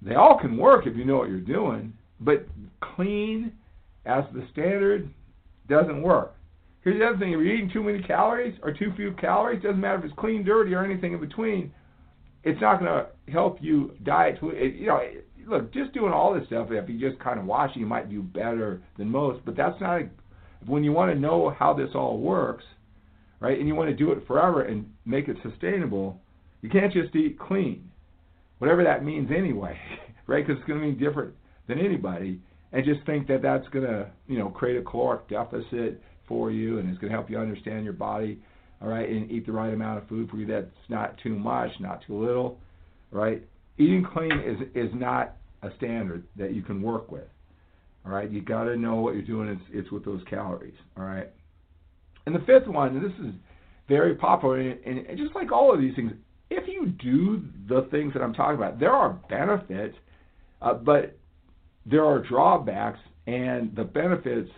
they 0.00 0.14
all 0.14 0.38
can 0.38 0.56
work 0.56 0.86
if 0.86 0.96
you 0.96 1.04
know 1.04 1.18
what 1.18 1.28
you're 1.28 1.40
doing, 1.40 1.92
but 2.20 2.46
clean 2.80 3.52
as 4.06 4.24
the 4.32 4.46
standard 4.52 5.12
doesn't 5.68 6.02
work. 6.02 6.34
Here's 6.82 6.98
the 6.98 7.06
other 7.06 7.18
thing: 7.18 7.32
if 7.32 7.38
you're 7.38 7.46
eating 7.46 7.70
too 7.70 7.82
many 7.82 8.02
calories 8.02 8.58
or 8.62 8.72
too 8.72 8.92
few 8.96 9.12
calories, 9.12 9.62
doesn't 9.62 9.80
matter 9.80 9.98
if 9.98 10.04
it's 10.04 10.14
clean, 10.18 10.44
dirty, 10.44 10.74
or 10.74 10.84
anything 10.84 11.12
in 11.12 11.20
between. 11.20 11.72
It's 12.44 12.60
not 12.60 12.80
going 12.80 12.90
to 12.90 13.32
help 13.32 13.58
you 13.60 13.92
diet. 14.04 14.38
You 14.40 14.86
know, 14.86 15.00
look, 15.46 15.72
just 15.74 15.92
doing 15.92 16.12
all 16.12 16.32
this 16.32 16.46
stuff. 16.46 16.68
If 16.70 16.88
you 16.88 16.98
just 16.98 17.20
kind 17.22 17.38
of 17.38 17.44
watch 17.44 17.72
you 17.74 17.84
might 17.84 18.08
do 18.08 18.22
better 18.22 18.80
than 18.96 19.10
most. 19.10 19.44
But 19.44 19.56
that's 19.56 19.78
not. 19.80 20.00
A, 20.00 20.08
when 20.66 20.82
you 20.82 20.92
want 20.92 21.12
to 21.12 21.18
know 21.18 21.54
how 21.56 21.74
this 21.74 21.90
all 21.94 22.18
works, 22.18 22.64
right? 23.40 23.58
And 23.58 23.68
you 23.68 23.74
want 23.74 23.90
to 23.90 23.96
do 23.96 24.12
it 24.12 24.26
forever 24.26 24.62
and 24.62 24.90
make 25.04 25.28
it 25.28 25.36
sustainable, 25.42 26.20
you 26.62 26.70
can't 26.70 26.92
just 26.92 27.14
eat 27.14 27.38
clean, 27.38 27.88
whatever 28.58 28.82
that 28.84 29.04
means 29.04 29.30
anyway, 29.36 29.78
right? 30.26 30.46
Because 30.46 30.60
it's 30.60 30.68
going 30.68 30.80
to 30.80 30.86
mean 30.86 30.98
different 30.98 31.34
than 31.68 31.78
anybody, 31.78 32.40
and 32.72 32.84
just 32.84 33.04
think 33.06 33.28
that 33.28 33.42
that's 33.42 33.66
going 33.68 33.86
to, 33.86 34.10
you 34.26 34.38
know, 34.38 34.48
create 34.48 34.76
a 34.76 34.82
caloric 34.82 35.28
deficit 35.28 36.02
for 36.26 36.50
you, 36.50 36.78
and 36.78 36.88
it's 36.88 36.98
going 36.98 37.10
to 37.10 37.16
help 37.16 37.30
you 37.30 37.38
understand 37.38 37.84
your 37.84 37.92
body, 37.94 38.38
all 38.80 38.88
right, 38.88 39.08
and 39.08 39.30
eat 39.30 39.46
the 39.46 39.52
right 39.52 39.72
amount 39.72 39.98
of 39.98 40.08
food 40.08 40.28
for 40.30 40.36
you. 40.36 40.46
That's 40.46 40.66
not 40.88 41.16
too 41.22 41.34
much, 41.34 41.70
not 41.80 42.02
too 42.06 42.22
little, 42.22 42.58
right? 43.10 43.42
Eating 43.78 44.06
clean 44.12 44.32
is 44.32 44.68
is 44.74 44.90
not 44.94 45.36
a 45.62 45.70
standard 45.76 46.24
that 46.36 46.54
you 46.54 46.62
can 46.62 46.82
work 46.82 47.10
with. 47.10 47.24
All 48.04 48.12
right, 48.12 48.30
you 48.30 48.40
got 48.40 48.64
to 48.64 48.76
know 48.76 48.96
what 48.96 49.14
you're 49.14 49.22
doing. 49.22 49.48
It's 49.48 49.62
it's 49.72 49.90
with 49.90 50.04
those 50.04 50.22
calories. 50.28 50.74
All 50.96 51.04
right, 51.04 51.28
and 52.28 52.36
the 52.36 52.44
fifth 52.44 52.68
one, 52.68 52.94
and 52.94 53.02
this 53.02 53.18
is 53.20 53.32
very 53.88 54.14
popular, 54.14 54.58
and, 54.60 55.06
just 55.16 55.34
like 55.34 55.50
all 55.50 55.72
of 55.72 55.80
these 55.80 55.94
things, 55.96 56.12
if 56.50 56.68
you 56.68 56.88
do 56.88 57.42
the 57.66 57.88
things 57.90 58.12
that 58.12 58.20
I'm 58.20 58.34
talking 58.34 58.56
about, 58.56 58.78
there 58.78 58.92
are 58.92 59.18
benefits, 59.30 59.96
uh, 60.60 60.74
but 60.74 61.16
there 61.86 62.04
are 62.04 62.18
drawbacks, 62.18 62.98
and 63.26 63.74
the 63.74 63.84
benefits 63.84 64.50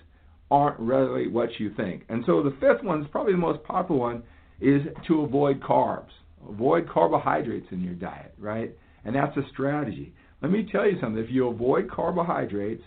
aren't 0.51 0.81
really 0.81 1.29
what 1.29 1.61
you 1.61 1.73
think. 1.77 2.03
And 2.09 2.25
so 2.27 2.43
the 2.43 2.57
fifth 2.61 2.83
one 2.83 3.03
is 3.03 3.09
probably 3.13 3.35
the 3.35 3.39
most 3.39 3.63
popular 3.63 4.01
one 4.01 4.23
is 4.61 4.83
to 5.07 5.21
avoid 5.21 5.61
carbs. 5.61 6.11
Avoid 6.49 6.89
carbohydrates 6.89 7.69
in 7.71 7.83
your 7.83 7.95
diet, 7.95 8.35
right? 8.37 8.73
And 9.05 9.15
that's 9.15 9.37
a 9.37 9.49
strategy. 9.53 10.13
Let 10.43 10.51
me 10.51 10.69
tell 10.73 10.91
you 10.91 10.99
something. 11.01 11.23
If 11.23 11.31
you 11.31 11.47
avoid 11.47 11.89
carbohydrates, 11.89 12.83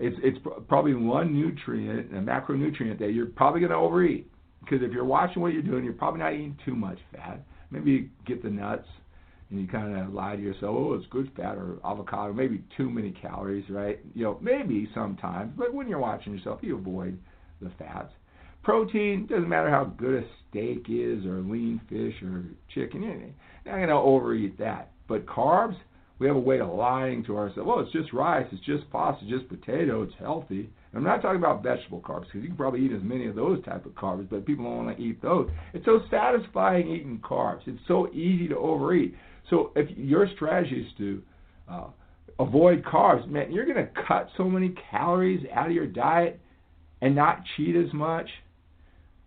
it's 0.00 0.16
it's 0.22 0.38
probably 0.68 0.94
one 0.94 1.32
nutrient, 1.32 2.10
a 2.12 2.16
macronutrient 2.16 2.98
that 2.98 3.12
you're 3.12 3.26
probably 3.26 3.60
going 3.60 3.70
to 3.70 3.76
overeat. 3.76 4.30
Because 4.60 4.82
if 4.82 4.92
you're 4.92 5.04
watching 5.04 5.42
what 5.42 5.52
you're 5.52 5.62
doing, 5.62 5.84
you're 5.84 5.92
probably 5.92 6.20
not 6.20 6.34
eating 6.34 6.56
too 6.64 6.74
much 6.74 6.98
fat. 7.14 7.42
Maybe 7.70 7.90
you 7.92 8.08
get 8.26 8.42
the 8.42 8.50
nuts 8.50 8.86
and 9.50 9.60
you 9.60 9.66
kind 9.66 9.96
of 9.96 10.12
lie 10.12 10.36
to 10.36 10.42
yourself, 10.42 10.76
oh, 10.76 10.94
it's 10.94 11.06
good 11.10 11.30
fat 11.36 11.56
or 11.56 11.78
avocado, 11.84 12.32
maybe 12.32 12.62
too 12.76 12.88
many 12.88 13.10
calories, 13.10 13.64
right? 13.68 13.98
You 14.14 14.24
know, 14.24 14.38
maybe 14.40 14.88
sometimes, 14.94 15.52
but 15.56 15.74
when 15.74 15.88
you're 15.88 15.98
watching 15.98 16.34
yourself, 16.34 16.60
you 16.62 16.78
avoid 16.78 17.18
the 17.60 17.70
fats. 17.78 18.12
Protein 18.62 19.26
doesn't 19.26 19.48
matter 19.48 19.70
how 19.70 19.84
good 19.84 20.22
a 20.22 20.26
steak 20.48 20.86
is 20.88 21.24
or 21.24 21.40
lean 21.40 21.80
fish 21.88 22.14
or 22.22 22.44
chicken, 22.72 23.02
anything. 23.02 23.34
you're 23.64 23.74
not 23.74 23.78
going 23.78 23.88
to 23.88 23.94
overeat 23.94 24.58
that. 24.58 24.92
But 25.08 25.26
carbs, 25.26 25.76
we 26.20 26.26
have 26.26 26.36
a 26.36 26.40
way 26.40 26.60
of 26.60 26.68
lying 26.68 27.24
to 27.24 27.36
ourselves. 27.36 27.66
Well, 27.66 27.80
it's 27.80 27.92
just 27.92 28.12
rice, 28.12 28.46
it's 28.52 28.64
just 28.64 28.88
pasta, 28.90 29.24
it's 29.24 29.32
just 29.32 29.48
potato, 29.48 30.02
it's 30.02 30.12
healthy. 30.18 30.68
I'm 30.94 31.02
not 31.02 31.22
talking 31.22 31.38
about 31.38 31.62
vegetable 31.62 32.02
carbs 32.02 32.26
because 32.26 32.42
you 32.42 32.48
can 32.48 32.56
probably 32.56 32.84
eat 32.84 32.92
as 32.92 33.02
many 33.02 33.26
of 33.26 33.34
those 33.34 33.64
type 33.64 33.86
of 33.86 33.92
carbs, 33.92 34.28
but 34.28 34.44
people 34.44 34.66
don't 34.66 34.84
want 34.84 34.96
to 34.96 35.02
eat 35.02 35.22
those. 35.22 35.48
It's 35.72 35.84
so 35.86 36.02
satisfying 36.10 36.90
eating 36.90 37.20
carbs. 37.24 37.60
It's 37.66 37.80
so 37.88 38.08
easy 38.12 38.48
to 38.48 38.56
overeat. 38.56 39.14
So 39.48 39.72
if 39.74 39.96
your 39.96 40.28
strategy 40.34 40.86
is 40.86 40.92
to 40.98 41.22
uh, 41.70 41.86
avoid 42.38 42.84
carbs, 42.84 43.26
man, 43.26 43.50
you're 43.50 43.64
going 43.64 43.76
to 43.76 43.90
cut 44.06 44.28
so 44.36 44.44
many 44.44 44.74
calories 44.90 45.46
out 45.54 45.68
of 45.68 45.72
your 45.72 45.86
diet 45.86 46.38
and 47.00 47.16
not 47.16 47.42
cheat 47.56 47.74
as 47.74 47.92
much. 47.94 48.28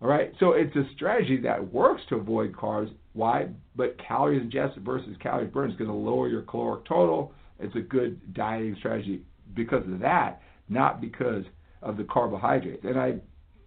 All 0.00 0.08
right, 0.08 0.32
so 0.38 0.52
it's 0.52 0.76
a 0.76 0.84
strategy 0.94 1.40
that 1.42 1.72
works 1.72 2.02
to 2.10 2.16
avoid 2.16 2.52
carbs. 2.52 2.92
Why? 3.14 3.48
But 3.76 3.96
calories 4.06 4.42
ingested 4.42 4.84
versus 4.84 5.16
calories 5.20 5.52
burned 5.52 5.72
is 5.72 5.78
going 5.78 5.90
to 5.90 5.96
lower 5.96 6.28
your 6.28 6.42
caloric 6.42 6.84
total. 6.84 7.32
It's 7.58 7.74
a 7.76 7.80
good 7.80 8.34
dieting 8.34 8.76
strategy 8.78 9.22
because 9.54 9.84
of 9.86 10.00
that, 10.00 10.42
not 10.68 11.00
because 11.00 11.44
of 11.80 11.96
the 11.96 12.04
carbohydrates. 12.04 12.84
And 12.84 12.98
I, 12.98 13.14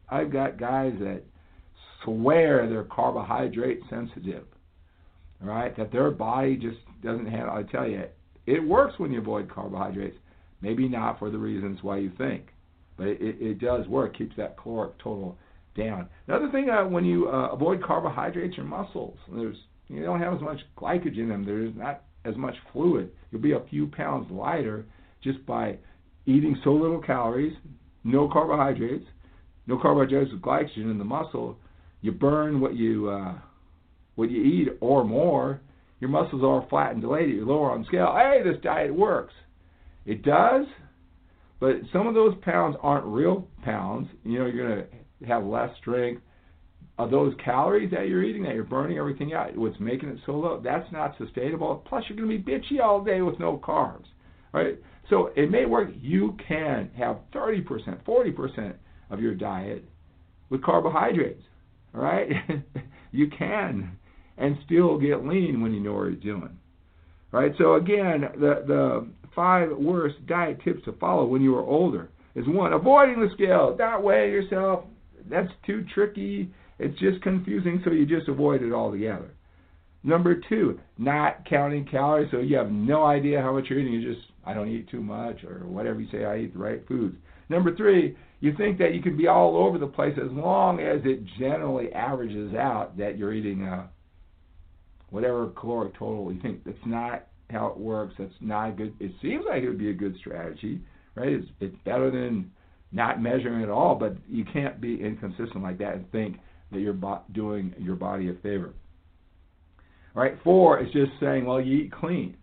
I've 0.10 0.32
got 0.32 0.60
guys 0.60 0.94
that 1.00 1.24
swear 2.04 2.68
they're 2.70 2.84
carbohydrate 2.84 3.82
sensitive. 3.90 4.44
Right, 5.40 5.78
that 5.78 5.92
their 5.92 6.10
body 6.10 6.58
just 6.58 6.80
doesn't 7.04 7.28
handle. 7.28 7.54
I 7.54 7.62
tell 7.62 7.88
you, 7.88 8.06
it 8.48 8.60
works 8.60 8.96
when 8.98 9.12
you 9.12 9.20
avoid 9.20 9.54
carbohydrates. 9.54 10.18
Maybe 10.62 10.90
not 10.90 11.20
for 11.20 11.30
the 11.30 11.38
reasons 11.38 11.78
why 11.84 11.98
you 11.98 12.12
think, 12.18 12.48
but 12.98 13.06
it, 13.06 13.20
it 13.22 13.60
does 13.60 13.86
work. 13.88 14.18
Keeps 14.18 14.36
that 14.38 14.58
caloric 14.58 14.98
total 14.98 15.38
down. 15.78 16.10
Another 16.28 16.52
thing, 16.52 16.70
uh, 16.70 16.86
when 16.86 17.06
you 17.06 17.30
uh, 17.30 17.50
avoid 17.52 17.82
carbohydrates, 17.84 18.58
your 18.58 18.66
muscles, 18.66 19.18
there's 19.34 19.56
you 19.88 20.04
don't 20.04 20.20
have 20.20 20.34
as 20.34 20.42
much 20.42 20.60
glycogen 20.78 21.18
in 21.20 21.30
them. 21.30 21.46
There's 21.46 21.74
not 21.76 22.04
as 22.26 22.36
much 22.36 22.56
fluid. 22.74 23.10
You'll 23.32 23.42
be 23.42 23.54
a 23.54 23.62
few 23.70 23.88
pounds 23.88 24.30
lighter 24.30 24.86
just 25.24 25.46
by 25.46 25.78
eating 26.26 26.60
so 26.64 26.72
little 26.72 27.02
calories, 27.02 27.54
no 28.04 28.30
carbohydrates, 28.32 29.06
no 29.66 29.80
carbohydrates 29.80 30.32
with 30.32 30.42
glycogen 30.42 30.92
in 30.92 30.98
the 30.98 31.06
muscle. 31.06 31.58
You 32.02 32.12
burn 32.12 32.60
what 32.60 32.76
you 32.76 33.10
uh, 33.10 33.36
what 34.16 34.30
you 34.30 34.44
eat 34.44 34.70
or 34.82 35.04
more. 35.04 35.62
Your 36.00 36.10
muscles 36.10 36.44
are 36.44 36.68
flat 36.70 36.92
and 36.92 37.02
delayed. 37.02 37.30
You're 37.30 37.46
lower 37.46 37.72
on 37.72 37.86
scale. 37.86 38.14
Hey, 38.16 38.42
this 38.44 38.62
diet 38.62 38.94
works. 38.94 39.34
It 40.06 40.24
does, 40.24 40.66
but 41.60 41.76
some 41.92 42.08
of 42.08 42.14
those 42.14 42.36
pounds 42.44 42.76
aren't 42.82 43.06
real 43.06 43.48
pounds. 43.64 44.08
You 44.24 44.40
know, 44.40 44.46
you're 44.46 44.76
to 44.76 44.88
have 45.26 45.46
less 45.46 45.70
strength. 45.80 46.22
Of 47.00 47.12
those 47.12 47.34
calories 47.44 47.92
that 47.92 48.08
you're 48.08 48.24
eating, 48.24 48.42
that 48.44 48.56
you're 48.56 48.64
burning 48.64 48.98
everything 48.98 49.32
out, 49.34 49.56
what's 49.56 49.80
making 49.80 50.10
it 50.10 50.18
so 50.26 50.32
low, 50.32 50.60
that's 50.64 50.92
not 50.92 51.16
sustainable. 51.20 51.84
Plus, 51.88 52.04
you're 52.10 52.18
going 52.18 52.28
to 52.28 52.44
be 52.44 52.52
bitchy 52.52 52.82
all 52.84 53.04
day 53.04 53.22
with 53.22 53.40
no 53.40 53.58
carbs, 53.58 54.06
right? 54.52 54.80
So 55.10 55.32
it 55.36 55.52
may 55.52 55.66
work. 55.66 55.90
You 56.02 56.36
can 56.48 56.90
have 56.98 57.18
30%, 57.36 58.04
40% 58.04 58.74
of 59.12 59.22
your 59.22 59.36
diet 59.36 59.86
with 60.50 60.64
carbohydrates, 60.64 61.44
right? 61.94 62.30
you 63.12 63.30
can, 63.30 63.98
and 64.38 64.58
still 64.66 64.98
get 64.98 65.26
lean 65.26 65.62
when 65.62 65.74
you 65.74 65.80
know 65.80 65.94
what 65.94 66.04
you're 66.04 66.12
doing, 66.14 66.58
right? 67.32 67.52
So 67.58 67.76
again, 67.76 68.22
the 68.40 68.64
the 68.68 69.08
five 69.36 69.70
worst 69.78 70.16
diet 70.26 70.60
tips 70.64 70.84
to 70.86 70.94
follow 70.94 71.26
when 71.26 71.42
you 71.42 71.56
are 71.56 71.64
older 71.64 72.10
is 72.36 72.46
one, 72.48 72.74
avoiding 72.74 73.20
the 73.20 73.30
scale. 73.34 73.76
Don't 73.78 74.04
weigh 74.04 74.30
yourself 74.32 74.86
that's 75.30 75.52
too 75.66 75.86
tricky. 75.94 76.52
It's 76.80 76.98
just 77.00 77.22
confusing, 77.22 77.82
so 77.84 77.92
you 77.92 78.06
just 78.06 78.28
avoid 78.28 78.62
it 78.62 78.74
altogether. 78.74 79.32
Number 80.04 80.40
two, 80.48 80.80
not 80.98 81.46
counting 81.50 81.86
calories, 81.86 82.30
so 82.32 82.40
you 82.40 82.56
have 82.58 82.72
no 82.72 83.04
idea 83.04 83.42
how 83.42 83.54
much 83.54 83.66
you're 83.70 83.80
eating. 83.80 83.94
You 83.94 84.14
just, 84.14 84.28
I 84.46 84.54
don't 84.54 84.70
eat 84.70 84.90
too 84.90 85.02
much, 85.02 85.44
or 85.44 85.66
whatever 85.66 86.00
you 86.00 86.08
say, 86.12 86.24
I 86.24 86.40
eat 86.40 86.54
the 86.54 86.60
right 86.60 86.88
foods. 86.88 87.18
Number 87.50 87.76
three, 87.76 88.16
you 88.40 88.54
think 88.56 88.78
that 88.78 88.94
you 88.94 89.02
can 89.02 89.18
be 89.18 89.28
all 89.28 89.58
over 89.58 89.78
the 89.78 89.88
place 89.88 90.18
as 90.24 90.32
long 90.32 90.80
as 90.80 91.02
it 91.04 91.22
generally 91.40 91.92
averages 91.94 92.54
out 92.54 92.96
that 92.98 93.18
you're 93.18 93.34
eating 93.34 93.64
a 93.64 93.90
whatever 95.10 95.48
caloric 95.60 95.94
total 95.98 96.32
you 96.32 96.40
think. 96.42 96.64
That's 96.64 96.78
not 96.86 97.28
how 97.50 97.68
it 97.68 97.78
works. 97.78 98.14
That's 98.20 98.32
not 98.40 98.70
a 98.70 98.72
good. 98.74 98.94
It 99.00 99.12
seems 99.22 99.46
like 99.50 99.64
it 99.64 99.70
would 99.70 99.80
be 99.80 99.90
a 99.90 99.94
good 99.94 100.16
strategy, 100.20 100.82
right? 101.16 101.30
It's, 101.30 101.48
it's 101.60 101.76
better 101.86 102.12
than 102.12 102.52
not 102.92 103.22
measuring 103.22 103.64
at 103.64 103.70
all, 103.70 103.96
but 103.96 104.16
you 104.28 104.46
can't 104.46 104.80
be 104.80 105.02
inconsistent 105.02 105.62
like 105.62 105.78
that 105.80 105.96
and 105.96 106.12
think 106.12 106.38
that 106.72 106.80
you're 106.80 106.94
bo- 106.94 107.22
doing 107.34 107.74
your 107.78 107.96
body 107.96 108.30
a 108.30 108.34
favor. 108.36 108.74
All 110.16 110.24
right, 110.24 110.38
four 110.44 110.80
is 110.82 110.92
just 110.94 111.12
saying, 111.20 111.46
well, 111.46 111.62
you 111.62 111.84
eat 111.84 111.92
clean, 111.92 112.38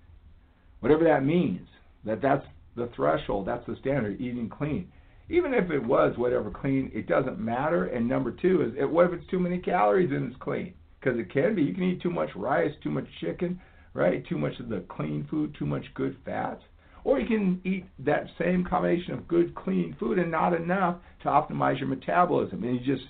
whatever 0.81 1.05
that 1.05 1.25
means. 1.25 1.67
That 2.05 2.21
that's 2.21 2.45
the 2.77 2.91
threshold, 2.95 3.49
that's 3.49 3.67
the 3.67 3.77
standard, 3.81 4.21
eating 4.21 4.51
clean. 4.51 4.89
Even 5.31 5.55
if 5.55 5.71
it 5.71 5.83
was 5.83 6.17
whatever 6.19 6.51
clean, 6.51 6.91
it 6.95 7.07
doesn't 7.07 7.39
matter. 7.39 7.87
And 7.87 8.07
number 8.07 8.31
two 8.31 8.63
is, 8.63 8.73
it, 8.79 8.85
what 8.85 9.07
if 9.07 9.15
it's 9.15 9.31
too 9.31 9.39
many 9.39 9.59
calories 9.59 10.11
and 10.11 10.31
it's 10.31 10.43
clean? 10.43 10.75
Because 11.01 11.19
it 11.19 11.33
can 11.33 11.55
be. 11.55 11.63
You 11.63 11.73
can 11.73 11.85
eat 11.85 12.03
too 12.03 12.11
much 12.11 12.29
rice, 12.37 12.73
too 12.83 12.91
much 12.91 13.07
chicken, 13.21 13.59
right? 13.95 14.27
Too 14.27 14.37
much 14.37 14.59
of 14.61 14.69
the 14.69 14.85
clean 14.89 15.27
food, 15.31 15.55
too 15.59 15.65
much 15.65 15.85
good 15.95 16.17
fats. 16.27 16.63
Or 17.05 17.21
you 17.21 17.27
can 17.27 17.61
eat 17.65 17.85
that 18.01 18.27
same 18.39 18.65
combination 18.65 19.13
of 19.13 19.29
good, 19.29 19.55
clean 19.55 19.95
food 20.01 20.19
and 20.19 20.31
not 20.31 20.55
enough 20.55 20.97
to 21.23 21.29
optimize 21.29 21.79
your 21.79 21.89
metabolism. 21.89 22.65
And 22.65 22.81
you 22.81 22.95
just 22.95 23.07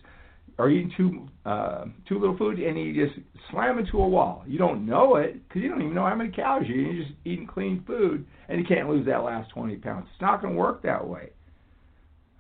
are 0.59 0.69
eating 0.69 0.93
too 0.97 1.29
uh, 1.49 1.85
too 2.09 2.19
little 2.19 2.37
food 2.37 2.59
and 2.59 2.79
you 2.79 3.07
just 3.07 3.19
slam 3.51 3.79
into 3.79 3.99
a 3.99 4.09
wall. 4.09 4.45
You 4.47 4.59
don't 4.59 4.85
know 4.85 5.17
it 5.17 5.47
because 5.47 5.63
you 5.63 5.69
don't 5.69 5.83
even 5.83 5.95
know 5.95 6.07
how 6.07 6.15
many 6.17 6.31
calories 6.31 6.69
you're 6.69 6.79
eating. 6.79 6.97
You're 6.97 7.05
just 7.05 7.17
eating 7.25 7.47
clean 7.47 7.85
food 7.87 8.27
and 8.49 8.59
you 8.59 8.67
can't 8.67 8.89
lose 8.89 9.07
that 9.07 9.23
last 9.23 9.51
20 9.51 9.77
pounds. 9.77 10.07
It's 10.13 10.21
not 10.21 10.43
going 10.43 10.55
to 10.55 10.59
work 10.59 10.83
that 10.83 11.07
way. 11.07 11.31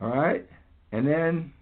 All 0.00 0.08
right? 0.08 0.44
And 0.92 1.06
then 1.06 1.52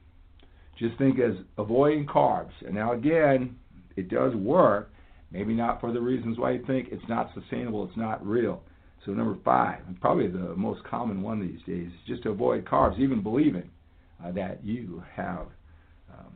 just 0.78 0.96
think 0.96 1.18
as 1.18 1.34
avoiding 1.58 2.06
carbs. 2.06 2.52
And 2.64 2.74
now 2.74 2.92
again, 2.92 3.56
it 3.96 4.08
does 4.08 4.34
work. 4.34 4.90
Maybe 5.30 5.54
not 5.54 5.80
for 5.80 5.92
the 5.92 6.00
reasons 6.00 6.38
why 6.38 6.52
you 6.52 6.64
think 6.66 6.88
it's 6.90 7.08
not 7.08 7.30
sustainable, 7.34 7.86
it's 7.86 7.96
not 7.96 8.26
real. 8.26 8.62
So 9.04 9.12
number 9.12 9.36
five, 9.44 9.80
probably 10.00 10.28
the 10.28 10.54
most 10.54 10.84
common 10.84 11.22
one 11.22 11.40
these 11.40 11.60
days, 11.66 11.88
is 11.88 12.06
just 12.06 12.22
to 12.22 12.30
avoid 12.30 12.64
carbs, 12.64 12.98
even 13.00 13.22
believing 13.22 13.68
uh, 14.24 14.30
that 14.32 14.64
you 14.64 15.02
have 15.14 15.46
um, 16.12 16.32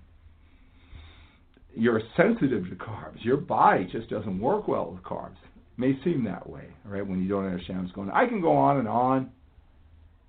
you're 1.74 2.00
sensitive 2.16 2.68
to 2.68 2.74
carbs. 2.74 3.22
Your 3.22 3.36
body 3.36 3.88
just 3.92 4.08
doesn't 4.08 4.40
work 4.40 4.66
well 4.66 4.90
with 4.92 5.02
carbs. 5.02 5.36
It 5.44 5.78
may 5.78 5.92
seem 6.02 6.24
that 6.24 6.48
way, 6.48 6.64
right? 6.84 7.06
When 7.06 7.22
you 7.22 7.28
don't 7.28 7.44
understand 7.44 7.82
what's 7.82 7.92
going 7.92 8.10
on. 8.10 8.16
I 8.16 8.26
can 8.26 8.40
go 8.40 8.56
on 8.56 8.78
and 8.78 8.88
on 8.88 9.30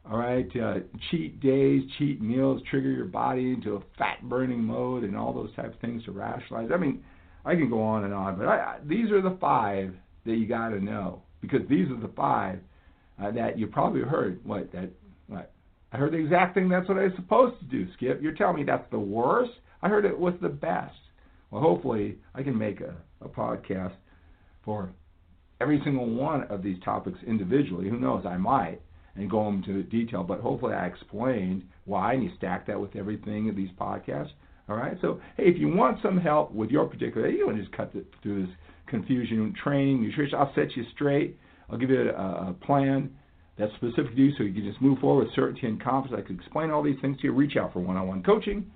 All 0.10 0.18
right, 0.18 0.48
uh, 0.62 0.80
cheat 1.10 1.40
days, 1.40 1.84
cheat 1.98 2.22
meals 2.22 2.62
trigger 2.70 2.92
your 2.92 3.06
body 3.06 3.54
into 3.54 3.76
a 3.76 3.82
fat 3.98 4.18
burning 4.24 4.64
mode, 4.64 5.04
and 5.04 5.18
all 5.18 5.34
those 5.34 5.54
type 5.56 5.74
of 5.74 5.80
things 5.80 6.04
to 6.06 6.12
rationalize. 6.12 6.70
I 6.74 6.78
mean, 6.78 7.04
I 7.46 7.56
can 7.56 7.70
go 7.70 7.82
on 7.82 8.04
and 8.04 8.14
on, 8.14 8.38
but 8.38 8.48
I, 8.48 8.58
I, 8.58 8.78
these 8.86 9.10
are 9.12 9.22
the 9.22 9.38
five 9.40 9.94
that 10.26 10.36
you 10.36 10.48
got 10.48 10.70
to 10.70 10.84
know 10.84 11.22
because 11.50 11.68
these 11.68 11.90
are 11.90 12.00
the 12.00 12.12
five 12.16 12.60
uh, 13.22 13.32
that 13.32 13.58
you 13.58 13.68
probably 13.68 14.02
heard. 14.02 14.40
What 14.46 14.72
that? 14.74 14.90
What? 15.28 15.52
I 15.92 15.98
heard 15.98 16.14
the 16.14 16.18
exact 16.18 16.54
thing. 16.54 16.70
That's 16.70 16.88
what 16.88 16.98
I 16.98 17.04
was 17.04 17.14
supposed 17.16 17.60
to 17.60 17.66
do. 17.66 17.88
Skip, 17.94 18.22
you're 18.22 18.34
telling 18.34 18.58
me 18.58 18.64
that's 18.64 18.90
the 18.92 19.00
worst? 19.00 19.52
I 19.82 19.90
heard 19.90 20.06
it 20.06 20.18
was 20.18 20.34
the 20.42 20.50
best. 20.50 20.98
Well, 21.50 21.62
hopefully, 21.62 22.18
I 22.36 22.44
can 22.44 22.58
make 22.58 22.82
a, 22.82 22.96
a 23.22 23.30
podcast 23.30 23.94
for 24.66 24.90
every 25.62 25.82
single 25.84 26.10
one 26.10 26.44
of 26.44 26.62
these 26.62 26.78
topics 26.84 27.18
individually. 27.26 27.90
Who 27.90 28.00
knows? 28.00 28.26
I 28.26 28.38
might 28.38 28.82
and 29.16 29.30
go 29.30 29.48
into 29.48 29.82
detail, 29.84 30.24
but 30.24 30.40
hopefully 30.40 30.74
I 30.74 30.86
explained 30.86 31.64
why 31.86 32.14
and 32.14 32.24
you 32.24 32.32
stack 32.38 32.68
that 32.68 32.80
with 32.80 32.96
everything 32.96 33.50
of 33.50 33.56
these 33.56 33.70
podcasts. 33.80 34.32
All 34.70 34.76
right. 34.76 34.98
So 35.02 35.22
hey, 35.38 35.46
if 35.46 35.58
you 35.58 35.70
want 35.70 36.00
some 36.02 36.18
help 36.18 36.52
with 36.52 36.70
your 36.70 36.86
particular, 36.86 37.30
you 37.30 37.46
want 37.46 37.58
to 37.58 37.64
just 37.64 37.76
cut 37.76 37.94
the, 37.94 38.04
through 38.22 38.46
this 38.46 38.56
confusion, 38.88 39.54
training, 39.62 40.02
nutrition. 40.02 40.38
I'll 40.38 40.54
set 40.56 40.76
you 40.76 40.84
straight. 40.94 41.38
I'll 41.70 41.78
give 41.78 41.90
you 41.90 42.10
a, 42.10 42.14
a 42.50 42.56
plan 42.66 43.12
that's 43.58 43.74
specific 43.76 44.16
to 44.16 44.22
you, 44.22 44.32
so 44.38 44.44
you 44.44 44.54
can 44.54 44.64
just 44.64 44.82
move 44.82 45.00
forward 45.00 45.26
with 45.26 45.36
certainty 45.36 45.68
and 45.68 45.82
confidence. 45.82 46.22
I 46.24 46.28
can 46.28 46.40
explain 46.40 46.70
all 46.70 46.84
these 46.84 47.00
things 47.02 47.18
to 47.18 47.24
you. 47.24 47.34
Reach 47.34 47.58
out 47.58 47.74
for 47.74 47.80
one-on-one 47.80 48.24
coaching. 48.24 48.70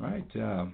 All 0.00 0.06
right. 0.06 0.36
Uh, 0.36 0.66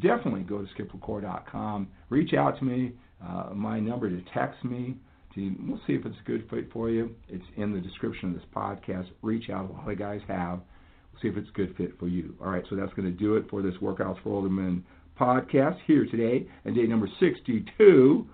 definitely 0.00 0.42
go 0.42 0.62
to 0.64 0.68
skiplacour.com. 0.74 1.88
Reach 2.08 2.34
out 2.34 2.58
to 2.58 2.64
me. 2.64 2.92
Uh, 3.24 3.50
my 3.54 3.78
number 3.78 4.10
to 4.10 4.20
text 4.34 4.64
me. 4.64 4.96
To, 5.34 5.54
we'll 5.60 5.80
see 5.86 5.92
if 5.92 6.04
it's 6.04 6.16
a 6.20 6.26
good 6.26 6.48
fit 6.50 6.72
for 6.72 6.90
you. 6.90 7.14
It's 7.28 7.44
in 7.56 7.72
the 7.72 7.80
description 7.80 8.30
of 8.30 8.34
this 8.34 8.44
podcast. 8.54 9.06
Reach 9.22 9.48
out. 9.48 9.70
A 9.70 9.72
lot 9.72 9.90
of 9.90 9.98
guys 9.98 10.20
have. 10.26 10.58
We'll 11.12 11.22
see 11.22 11.28
if 11.28 11.36
it's 11.36 11.50
a 11.50 11.52
good 11.52 11.76
fit 11.76 11.96
for 12.00 12.08
you. 12.08 12.34
All 12.40 12.50
right, 12.50 12.64
so 12.68 12.74
that's 12.74 12.92
going 12.94 13.06
to 13.06 13.16
do 13.16 13.36
it 13.36 13.48
for 13.48 13.62
this 13.62 13.74
Workouts 13.80 14.20
for 14.24 14.30
Older 14.30 14.48
Men 14.48 14.84
podcast 15.20 15.76
here 15.86 16.06
today, 16.06 16.48
and 16.64 16.74
day 16.74 16.84
number 16.84 17.08
62 17.20 18.26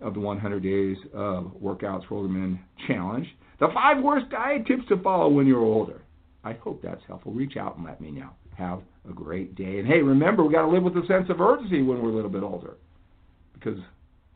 of 0.00 0.14
the 0.14 0.20
100 0.20 0.62
Days 0.62 0.96
of 1.14 1.52
Workouts 1.62 2.06
for 2.06 2.16
Older 2.16 2.28
Men 2.28 2.60
Challenge. 2.86 3.26
The 3.58 3.68
five 3.74 4.02
worst 4.02 4.30
diet 4.30 4.66
tips 4.66 4.82
to 4.88 5.02
follow 5.02 5.28
when 5.28 5.46
you're 5.46 5.64
older. 5.64 6.02
I 6.44 6.54
hope 6.54 6.82
that's 6.82 7.02
helpful. 7.06 7.32
Reach 7.32 7.56
out 7.56 7.76
and 7.76 7.86
let 7.86 8.00
me 8.00 8.10
know. 8.10 8.30
Have 8.56 8.80
a 9.08 9.12
great 9.12 9.54
day. 9.54 9.78
And 9.78 9.86
hey, 9.86 10.00
remember, 10.00 10.44
we 10.44 10.52
got 10.52 10.62
to 10.62 10.68
live 10.68 10.82
with 10.82 10.96
a 10.96 11.06
sense 11.06 11.28
of 11.30 11.40
urgency 11.40 11.82
when 11.82 12.02
we're 12.02 12.10
a 12.10 12.14
little 12.14 12.30
bit 12.30 12.42
older 12.42 12.76
because 13.54 13.78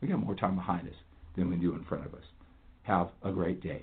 we 0.01 0.09
got 0.09 0.19
more 0.19 0.35
time 0.35 0.55
behind 0.55 0.89
us 0.89 0.95
than 1.37 1.51
we 1.51 1.57
do 1.57 1.75
in 1.75 1.85
front 1.85 2.07
of 2.07 2.15
us. 2.15 2.25
Have 2.83 3.09
a 3.23 3.33
great 3.33 3.63
day. 3.63 3.83